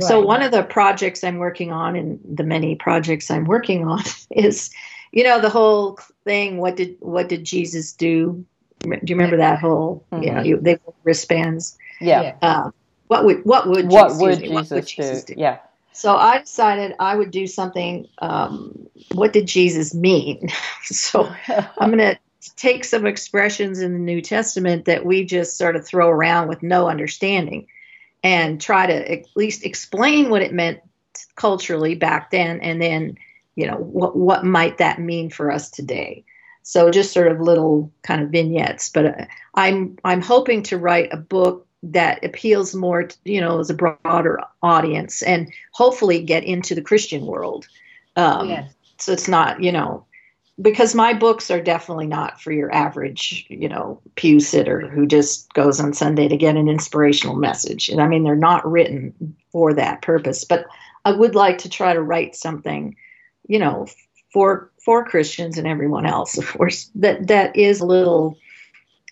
Right. 0.00 0.08
So 0.08 0.20
one 0.20 0.42
of 0.42 0.50
the 0.50 0.64
projects 0.64 1.22
I'm 1.22 1.36
working 1.36 1.70
on, 1.70 1.94
and 1.94 2.18
the 2.24 2.44
many 2.44 2.74
projects 2.74 3.30
I'm 3.30 3.44
working 3.44 3.86
on, 3.86 4.02
is 4.30 4.70
you 5.12 5.24
know 5.24 5.40
the 5.40 5.50
whole 5.50 5.98
thing 6.24 6.58
what 6.58 6.76
did 6.76 6.96
what 7.00 7.28
did 7.28 7.44
jesus 7.44 7.92
do? 7.92 8.44
Do 8.80 8.88
you 8.88 9.14
remember 9.14 9.36
that 9.36 9.60
whole 9.60 10.04
mm-hmm. 10.10 10.22
you 10.22 10.32
know 10.32 10.42
you, 10.42 10.56
they 10.60 10.78
wristbands? 11.04 11.78
Yeah. 12.00 12.34
Uh, 12.42 12.70
what 13.06 13.24
would 13.24 13.44
what 13.44 13.68
would 13.68 13.90
what 13.90 14.08
Jesus 14.08 14.22
would, 14.22 14.38
Jesus, 14.40 14.54
what 14.54 14.70
would 14.70 14.86
Jesus 14.86 15.24
do? 15.24 15.34
do? 15.34 15.40
yeah. 15.40 15.58
So 15.92 16.16
i 16.16 16.40
decided 16.40 16.96
i 16.98 17.14
would 17.14 17.30
do 17.30 17.46
something 17.46 18.08
um, 18.18 18.88
what 19.12 19.32
did 19.32 19.46
jesus 19.46 19.94
mean? 19.94 20.48
So 20.82 21.32
i'm 21.78 21.90
going 21.90 21.98
to 21.98 22.18
take 22.56 22.84
some 22.84 23.06
expressions 23.06 23.80
in 23.80 23.92
the 23.92 23.98
New 23.98 24.20
Testament 24.20 24.86
that 24.86 25.06
we 25.06 25.24
just 25.24 25.56
sort 25.56 25.76
of 25.76 25.86
throw 25.86 26.08
around 26.08 26.48
with 26.48 26.62
no 26.62 26.88
understanding 26.88 27.66
and 28.22 28.60
try 28.60 28.86
to 28.86 29.12
at 29.12 29.24
least 29.36 29.64
explain 29.64 30.30
what 30.30 30.42
it 30.42 30.52
meant 30.52 30.80
culturally 31.36 31.94
back 31.94 32.30
then 32.30 32.60
and 32.60 32.80
then 32.80 33.16
you 33.56 33.66
know 33.66 33.76
what 33.76 34.16
what 34.16 34.44
might 34.44 34.78
that 34.78 35.00
mean 35.00 35.30
for 35.30 35.50
us 35.50 35.70
today 35.70 36.24
so 36.62 36.90
just 36.90 37.12
sort 37.12 37.30
of 37.30 37.40
little 37.40 37.90
kind 38.02 38.22
of 38.22 38.30
vignettes 38.30 38.88
but 38.88 39.06
uh, 39.06 39.24
i'm 39.54 39.96
i'm 40.04 40.22
hoping 40.22 40.62
to 40.62 40.78
write 40.78 41.12
a 41.12 41.16
book 41.16 41.66
that 41.82 42.24
appeals 42.24 42.74
more 42.74 43.04
to, 43.04 43.16
you 43.24 43.40
know 43.40 43.58
as 43.58 43.70
a 43.70 43.74
broader 43.74 44.38
audience 44.62 45.22
and 45.22 45.52
hopefully 45.72 46.22
get 46.22 46.44
into 46.44 46.74
the 46.74 46.82
christian 46.82 47.26
world 47.26 47.66
um, 48.16 48.48
yes. 48.48 48.72
so 48.98 49.12
it's 49.12 49.28
not 49.28 49.62
you 49.62 49.72
know 49.72 50.04
because 50.60 50.94
my 50.94 51.14
books 51.14 51.50
are 51.50 51.60
definitely 51.60 52.06
not 52.06 52.40
for 52.40 52.52
your 52.52 52.72
average, 52.74 53.46
you 53.48 53.68
know, 53.68 54.00
pew 54.16 54.38
sitter 54.38 54.80
who 54.80 55.06
just 55.06 55.52
goes 55.54 55.80
on 55.80 55.94
Sunday 55.94 56.28
to 56.28 56.36
get 56.36 56.56
an 56.56 56.68
inspirational 56.68 57.36
message. 57.36 57.88
And 57.88 58.02
I 58.02 58.06
mean, 58.06 58.22
they're 58.22 58.36
not 58.36 58.70
written 58.70 59.36
for 59.50 59.72
that 59.72 60.02
purpose. 60.02 60.44
But 60.44 60.66
I 61.04 61.12
would 61.12 61.34
like 61.34 61.58
to 61.58 61.68
try 61.68 61.94
to 61.94 62.02
write 62.02 62.36
something, 62.36 62.94
you 63.46 63.58
know, 63.58 63.86
for 64.32 64.70
for 64.84 65.04
Christians 65.04 65.58
and 65.58 65.66
everyone 65.66 66.06
else, 66.06 66.38
of 66.38 66.46
course, 66.52 66.90
that 66.96 67.26
that 67.28 67.54
is 67.56 67.80
a 67.80 67.86
little 67.86 68.36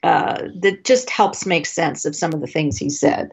uh, 0.03 0.49
that 0.61 0.85
just 0.85 1.11
helps 1.11 1.47
make 1.47 1.67
sense 1.67 2.05
of 2.05 2.17
some 2.17 2.33
of 2.33 2.41
the 2.41 2.47
things 2.47 2.79
he 2.79 2.91
said. 2.91 3.33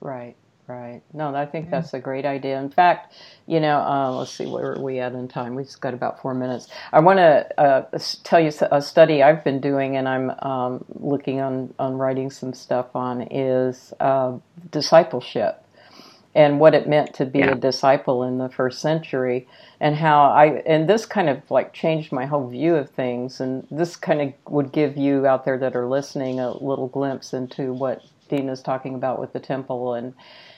Right. 0.00 0.36
Right. 0.66 1.02
No, 1.12 1.34
I 1.34 1.44
think 1.44 1.68
that's 1.68 1.92
a 1.92 2.00
great 2.00 2.24
idea. 2.24 2.58
In 2.58 2.70
fact, 2.70 3.14
you 3.46 3.60
know, 3.60 3.80
uh, 3.80 4.10
let's 4.12 4.30
see, 4.30 4.46
where 4.46 4.72
are 4.72 4.80
we 4.80 4.98
at 4.98 5.12
in 5.12 5.28
time? 5.28 5.54
We've 5.54 5.68
got 5.80 5.92
about 5.92 6.22
four 6.22 6.32
minutes. 6.32 6.68
I 6.90 7.00
want 7.00 7.18
to 7.18 7.60
uh, 7.60 7.98
tell 8.22 8.40
you 8.40 8.50
a 8.72 8.80
study 8.80 9.22
I've 9.22 9.44
been 9.44 9.60
doing 9.60 9.98
and 9.98 10.08
I'm 10.08 10.30
um, 10.40 10.84
looking 10.88 11.40
on, 11.40 11.74
on 11.78 11.94
writing 11.98 12.30
some 12.30 12.54
stuff 12.54 12.96
on 12.96 13.28
is 13.30 13.92
uh, 14.00 14.38
discipleship 14.70 15.63
and 16.34 16.58
what 16.58 16.74
it 16.74 16.88
meant 16.88 17.14
to 17.14 17.24
be 17.26 17.40
yeah. 17.40 17.52
a 17.52 17.54
disciple 17.54 18.22
in 18.22 18.38
the 18.38 18.48
first 18.48 18.80
century 18.80 19.46
and 19.80 19.96
how 19.96 20.24
I, 20.24 20.62
and 20.66 20.88
this 20.88 21.06
kind 21.06 21.28
of 21.28 21.48
like 21.50 21.72
changed 21.72 22.10
my 22.12 22.26
whole 22.26 22.48
view 22.48 22.74
of 22.76 22.90
things. 22.90 23.40
And 23.40 23.66
this 23.70 23.96
kind 23.96 24.20
of 24.20 24.32
would 24.52 24.72
give 24.72 24.96
you 24.96 25.26
out 25.26 25.44
there 25.44 25.58
that 25.58 25.76
are 25.76 25.86
listening 25.86 26.40
a 26.40 26.50
little 26.50 26.88
glimpse 26.88 27.32
into 27.32 27.72
what 27.72 28.02
Dean 28.28 28.48
is 28.48 28.62
talking 28.62 28.94
about 28.94 29.20
with 29.20 29.32
the 29.32 29.40
temple 29.40 29.94
and 29.94 30.14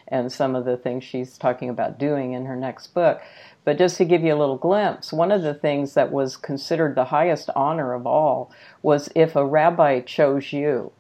and 0.08 0.32
some 0.32 0.54
of 0.54 0.64
the 0.64 0.76
things 0.76 1.02
she's 1.02 1.36
talking 1.36 1.68
about 1.68 1.98
doing 1.98 2.32
in 2.32 2.46
her 2.46 2.56
next 2.56 2.94
book. 2.94 3.20
But 3.64 3.78
just 3.78 3.96
to 3.96 4.04
give 4.04 4.22
you 4.22 4.32
a 4.32 4.38
little 4.38 4.56
glimpse, 4.56 5.12
one 5.12 5.32
of 5.32 5.42
the 5.42 5.54
things 5.54 5.94
that 5.94 6.12
was 6.12 6.36
considered 6.36 6.94
the 6.94 7.06
highest 7.06 7.50
honor 7.56 7.92
of 7.92 8.06
all 8.06 8.52
was 8.82 9.10
if 9.16 9.34
a 9.34 9.44
rabbi 9.44 10.00
chose 10.00 10.52
you. 10.52 10.92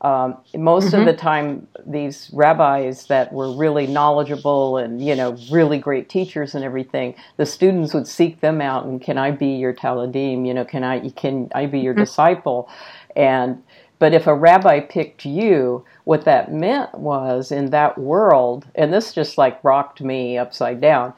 Um, 0.00 0.36
most 0.54 0.88
mm-hmm. 0.88 1.00
of 1.00 1.06
the 1.06 1.12
time, 1.12 1.66
these 1.84 2.30
rabbis 2.32 3.06
that 3.06 3.32
were 3.32 3.52
really 3.52 3.88
knowledgeable 3.88 4.76
and 4.76 5.04
you 5.04 5.16
know 5.16 5.36
really 5.50 5.78
great 5.78 6.08
teachers 6.08 6.54
and 6.54 6.64
everything, 6.64 7.14
the 7.36 7.46
students 7.46 7.92
would 7.94 8.06
seek 8.06 8.40
them 8.40 8.60
out 8.60 8.84
and 8.86 9.02
can 9.02 9.18
I 9.18 9.32
be 9.32 9.48
your 9.48 9.74
taladim? 9.74 10.46
You 10.46 10.54
know, 10.54 10.64
can 10.64 10.84
I 10.84 11.10
can 11.10 11.50
I 11.54 11.66
be 11.66 11.80
your 11.80 11.94
mm-hmm. 11.94 12.04
disciple? 12.04 12.68
And 13.16 13.62
but 13.98 14.14
if 14.14 14.26
a 14.26 14.34
rabbi 14.34 14.80
picked 14.80 15.24
you, 15.24 15.84
what 16.04 16.24
that 16.24 16.52
meant 16.52 16.94
was 16.94 17.50
in 17.50 17.70
that 17.70 17.98
world, 17.98 18.66
and 18.74 18.92
this 18.92 19.12
just 19.12 19.36
like 19.36 19.62
rocked 19.64 20.00
me 20.00 20.38
upside 20.38 20.80
down, 20.80 21.12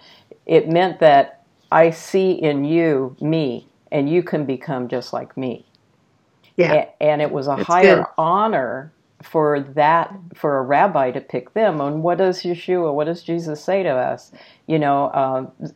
it 0.46 0.68
meant 0.68 1.00
that 1.00 1.42
I 1.70 1.90
see 1.90 2.32
in 2.32 2.64
you 2.64 3.16
me, 3.20 3.68
and 3.92 4.08
you 4.08 4.22
can 4.22 4.46
become 4.46 4.88
just 4.88 5.12
like 5.12 5.36
me. 5.36 5.66
Yeah. 6.60 6.88
And 7.00 7.22
it 7.22 7.30
was 7.30 7.48
a 7.48 7.56
it's 7.58 7.66
higher 7.66 7.96
good. 7.96 8.06
honor 8.18 8.92
for 9.22 9.60
that 9.60 10.14
for 10.34 10.58
a 10.58 10.62
rabbi 10.62 11.10
to 11.10 11.20
pick 11.20 11.52
them. 11.54 11.80
And 11.80 12.02
what 12.02 12.18
does 12.18 12.42
Yeshua, 12.42 12.94
what 12.94 13.04
does 13.04 13.22
Jesus 13.22 13.62
say 13.62 13.82
to 13.82 13.90
us? 13.90 14.32
You 14.66 14.78
know, 14.78 15.12
um, 15.12 15.72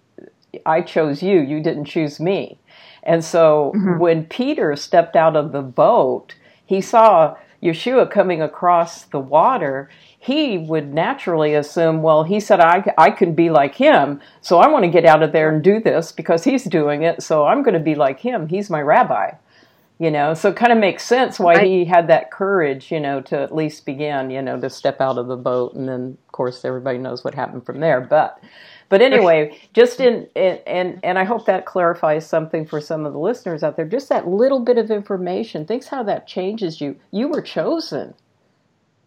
I 0.65 0.81
chose 0.81 1.23
you, 1.23 1.41
you 1.41 1.63
didn't 1.63 1.85
choose 1.85 2.21
me. 2.21 2.59
And 3.03 3.25
so 3.25 3.73
mm-hmm. 3.75 3.99
when 3.99 4.25
Peter 4.27 4.75
stepped 4.77 5.17
out 5.17 5.37
of 5.37 5.53
the 5.53 5.63
boat, 5.63 6.35
he 6.65 6.81
saw 6.81 7.37
Yeshua 7.63 8.11
coming 8.11 8.43
across 8.43 9.05
the 9.05 9.19
water, 9.19 9.91
he 10.19 10.59
would 10.59 10.93
naturally 10.93 11.55
assume, 11.55 12.03
well, 12.03 12.23
he 12.23 12.41
said, 12.41 12.61
I, 12.61 12.93
I 12.97 13.11
can 13.11 13.35
be 13.35 13.51
like 13.51 13.75
him, 13.75 14.21
so 14.41 14.59
I 14.59 14.69
want 14.69 14.85
to 14.85 14.91
get 14.91 15.05
out 15.05 15.23
of 15.23 15.33
there 15.33 15.51
and 15.51 15.63
do 15.63 15.81
this 15.81 16.13
because 16.13 16.45
he's 16.45 16.65
doing 16.65 17.03
it, 17.03 17.23
so 17.23 17.45
I'm 17.45 17.63
going 17.63 17.75
to 17.75 17.81
be 17.81 17.95
like 17.95 18.21
him. 18.21 18.49
He's 18.49 18.71
my 18.71 18.81
rabbi. 18.81 19.33
You 20.05 20.11
know, 20.11 20.35
so 20.35 20.51
it 20.51 20.57
kind 20.57 20.71
of 20.71 20.77
makes 20.77 21.03
sense 21.03 21.39
why 21.39 21.55
right. 21.55 21.67
he 21.67 21.87
had 21.87 22.09
that 22.09 22.31
courage, 22.31 22.93
you 22.93 23.01
know, 23.01 23.23
to 23.23 23.41
at 23.41 23.55
least 23.55 23.87
begin, 23.87 24.29
you 24.29 24.43
know, 24.43 24.61
to 24.61 24.69
step 24.69 25.01
out 25.01 25.17
of 25.17 25.29
the 25.29 25.37
boat. 25.37 25.73
And 25.73 25.89
then, 25.89 26.19
of 26.27 26.33
course, 26.33 26.63
everybody 26.63 26.99
knows 26.99 27.25
what 27.25 27.33
happened 27.35 27.65
from 27.65 27.81
there. 27.81 28.03
But 28.03 28.39
but 28.91 29.01
anyway, 29.01 29.59
just 29.73 30.01
in, 30.01 30.29
in 30.35 30.59
and 30.67 31.01
and 31.03 31.19
I 31.19 31.25
hope 31.25 31.47
that 31.47 31.65
clarifies 31.65 32.27
something 32.27 32.67
for 32.67 32.83
some 32.83 33.07
of 33.07 33.15
the 33.15 33.19
listeners 33.19 33.63
out 33.63 33.77
there. 33.77 33.87
Just 33.87 34.11
that 34.11 34.29
little 34.29 34.61
bit 34.61 34.77
of 34.77 34.91
information. 34.91 35.65
Thinks 35.65 35.87
how 35.87 36.03
that 36.03 36.27
changes 36.27 36.83
you. 36.83 36.97
You 37.11 37.29
were 37.29 37.41
chosen. 37.41 38.13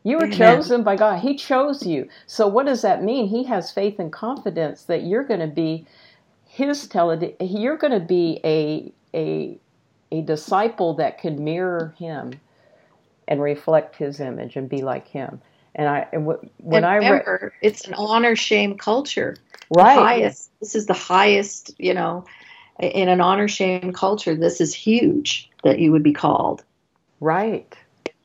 You 0.01 0.17
were 0.17 0.31
chosen 0.31 0.81
by 0.81 0.95
God. 0.95 1.19
He 1.19 1.36
chose 1.36 1.86
you. 1.86 2.10
So 2.25 2.47
what 2.47 2.65
does 2.65 2.81
that 2.81 3.03
mean? 3.03 3.27
He 3.27 3.43
has 3.43 3.71
faith 3.71 3.99
and 3.99 4.12
confidence 4.12 4.86
that 4.86 5.03
you're 5.03 5.25
going 5.25 5.41
to 5.41 5.47
be 5.47 5.86
his 6.47 6.88
tele 6.88 7.36
you're 7.39 7.77
going 7.77 7.93
to 7.93 7.99
be 7.99 8.39
a 8.43 8.91
a 9.13 9.60
a 10.12 10.22
disciple 10.22 10.93
that 10.96 11.20
can 11.20 11.43
mirror 11.43 11.93
him 11.98 12.34
and 13.28 13.41
reflect 13.41 13.96
his 13.96 14.20
image 14.20 14.56
and 14.56 14.70
be 14.70 14.82
like 14.82 15.08
him. 15.08 15.41
And 15.76 15.88
I 15.88 16.08
and 16.12 16.26
when 16.26 16.39
and 16.74 16.86
I 16.86 16.96
remember, 16.96 17.52
re- 17.62 17.70
it's 17.70 17.86
an 17.86 17.93
honor 17.93 18.36
shame 18.36 18.78
culture. 18.78 19.36
Right. 19.70 19.96
The 19.96 20.02
highest. 20.02 20.52
This 20.60 20.76
is 20.76 20.86
the 20.86 20.93
highest. 20.93 21.72
You 21.78 21.93
know, 21.93 22.26
in 22.80 23.10
an 23.10 23.22
honor 23.22 23.48
shame 23.48 23.93
culture, 23.93 24.36
this 24.36 24.62
is 24.62 24.74
huge 24.74 25.50
that 25.63 25.80
you 25.80 25.91
would 25.91 26.04
be 26.04 26.13
called. 26.13 26.63
Right. 27.20 27.76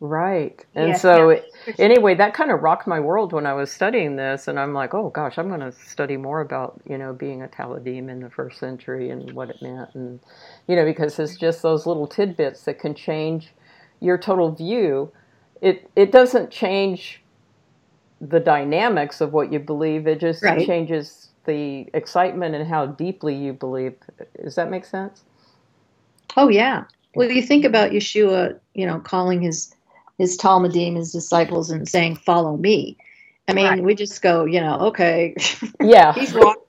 Right. 0.05 0.67
And 0.75 0.97
so, 0.97 1.31
yeah. 1.31 1.75
anyway, 1.79 2.17
that 2.17 2.35
kind 2.35 2.51
of 2.51 2.61
rocked 2.61 2.89
my 2.89 2.99
world 2.99 3.33
when 3.33 3.47
I 3.47 3.53
was 3.53 3.71
studying 3.71 4.17
this. 4.17 4.49
And 4.49 4.59
I'm 4.59 4.75
like, 4.75 4.95
oh 4.95 5.11
gosh, 5.11 5.39
I'm 5.39 5.47
going 5.47 5.61
to 5.61 5.71
study 5.71 6.17
more 6.17 6.41
about, 6.41 6.81
you 6.91 6.99
know, 6.99 7.13
being 7.13 7.41
a 7.41 7.47
Taladim 7.47 8.11
in 8.11 8.19
the 8.19 8.29
first 8.29 8.59
century 8.59 9.11
and 9.11 9.33
what 9.33 9.49
it 9.49 9.63
meant. 9.63 9.95
And, 9.95 10.19
you 10.67 10.75
know, 10.75 10.85
because 10.85 11.17
it's 11.21 11.37
just 11.37 11.63
those 11.63 11.87
little 11.87 12.09
tidbits 12.09 12.65
that 12.65 12.81
can 12.81 12.97
change 12.97 13.53
your 14.01 14.19
total 14.19 14.51
view. 14.51 15.13
It, 15.61 15.89
it 15.95 16.11
doesn't 16.11 16.51
change 16.51 17.23
the 18.21 18.41
dynamics 18.41 19.21
of 19.21 19.33
what 19.33 19.53
you 19.53 19.61
believe. 19.61 20.09
It 20.09 20.19
just 20.19 20.43
right. 20.43 20.67
changes 20.67 21.29
the 21.45 21.87
excitement 21.95 22.57
and 22.57 22.67
how 22.67 22.87
deeply 22.87 23.37
you 23.37 23.53
believe. 23.53 23.95
Does 24.43 24.57
that 24.57 24.69
make 24.69 24.85
sense? 24.85 25.23
Oh 26.37 26.49
yeah. 26.49 26.87
Well, 27.15 27.31
you 27.31 27.43
think 27.43 27.65
about 27.65 27.93
Yeshua, 27.93 28.59
you 28.75 28.87
know, 28.87 28.99
calling 28.99 29.43
his 29.43 29.73
his 30.23 30.39
Talmudim, 30.39 30.95
his 30.95 31.11
disciples, 31.11 31.69
and 31.69 31.89
saying, 31.89 32.15
"Follow 32.15 32.57
me." 32.57 32.97
I 33.49 33.55
mean, 33.55 33.67
right. 33.67 33.83
we 33.83 33.97
just 33.97 34.23
go, 34.23 34.45
you 34.45 34.61
know, 34.61 34.79
okay, 34.79 35.35
yeah, 35.83 36.13
he's 36.13 36.33
walking. 36.33 36.63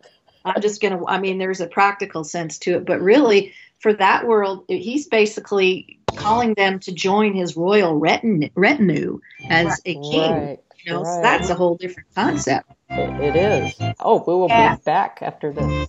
I'm 0.43 0.59
just 0.59 0.81
gonna. 0.81 1.05
I 1.05 1.19
mean, 1.19 1.37
there's 1.37 1.61
a 1.61 1.67
practical 1.67 2.23
sense 2.23 2.57
to 2.59 2.77
it, 2.77 2.85
but 2.85 2.99
really, 2.99 3.53
for 3.77 3.93
that 3.93 4.25
world, 4.25 4.65
he's 4.67 5.07
basically 5.07 5.99
calling 6.15 6.55
them 6.55 6.79
to 6.79 6.91
join 6.91 7.35
his 7.35 7.55
royal 7.55 8.01
retin- 8.01 8.51
retinue 8.55 9.19
as 9.49 9.67
right. 9.67 9.79
a 9.85 9.93
king. 9.93 10.31
Right. 10.31 10.59
You 10.83 10.91
know, 10.91 11.03
right. 11.03 11.15
so 11.15 11.21
that's 11.21 11.49
a 11.51 11.55
whole 11.55 11.75
different 11.75 12.09
concept. 12.15 12.71
it 12.89 13.35
is. 13.35 13.93
Oh, 13.99 14.23
we 14.25 14.33
will 14.33 14.49
yeah. 14.49 14.75
be 14.75 14.81
back 14.81 15.19
after 15.21 15.53
this. 15.53 15.87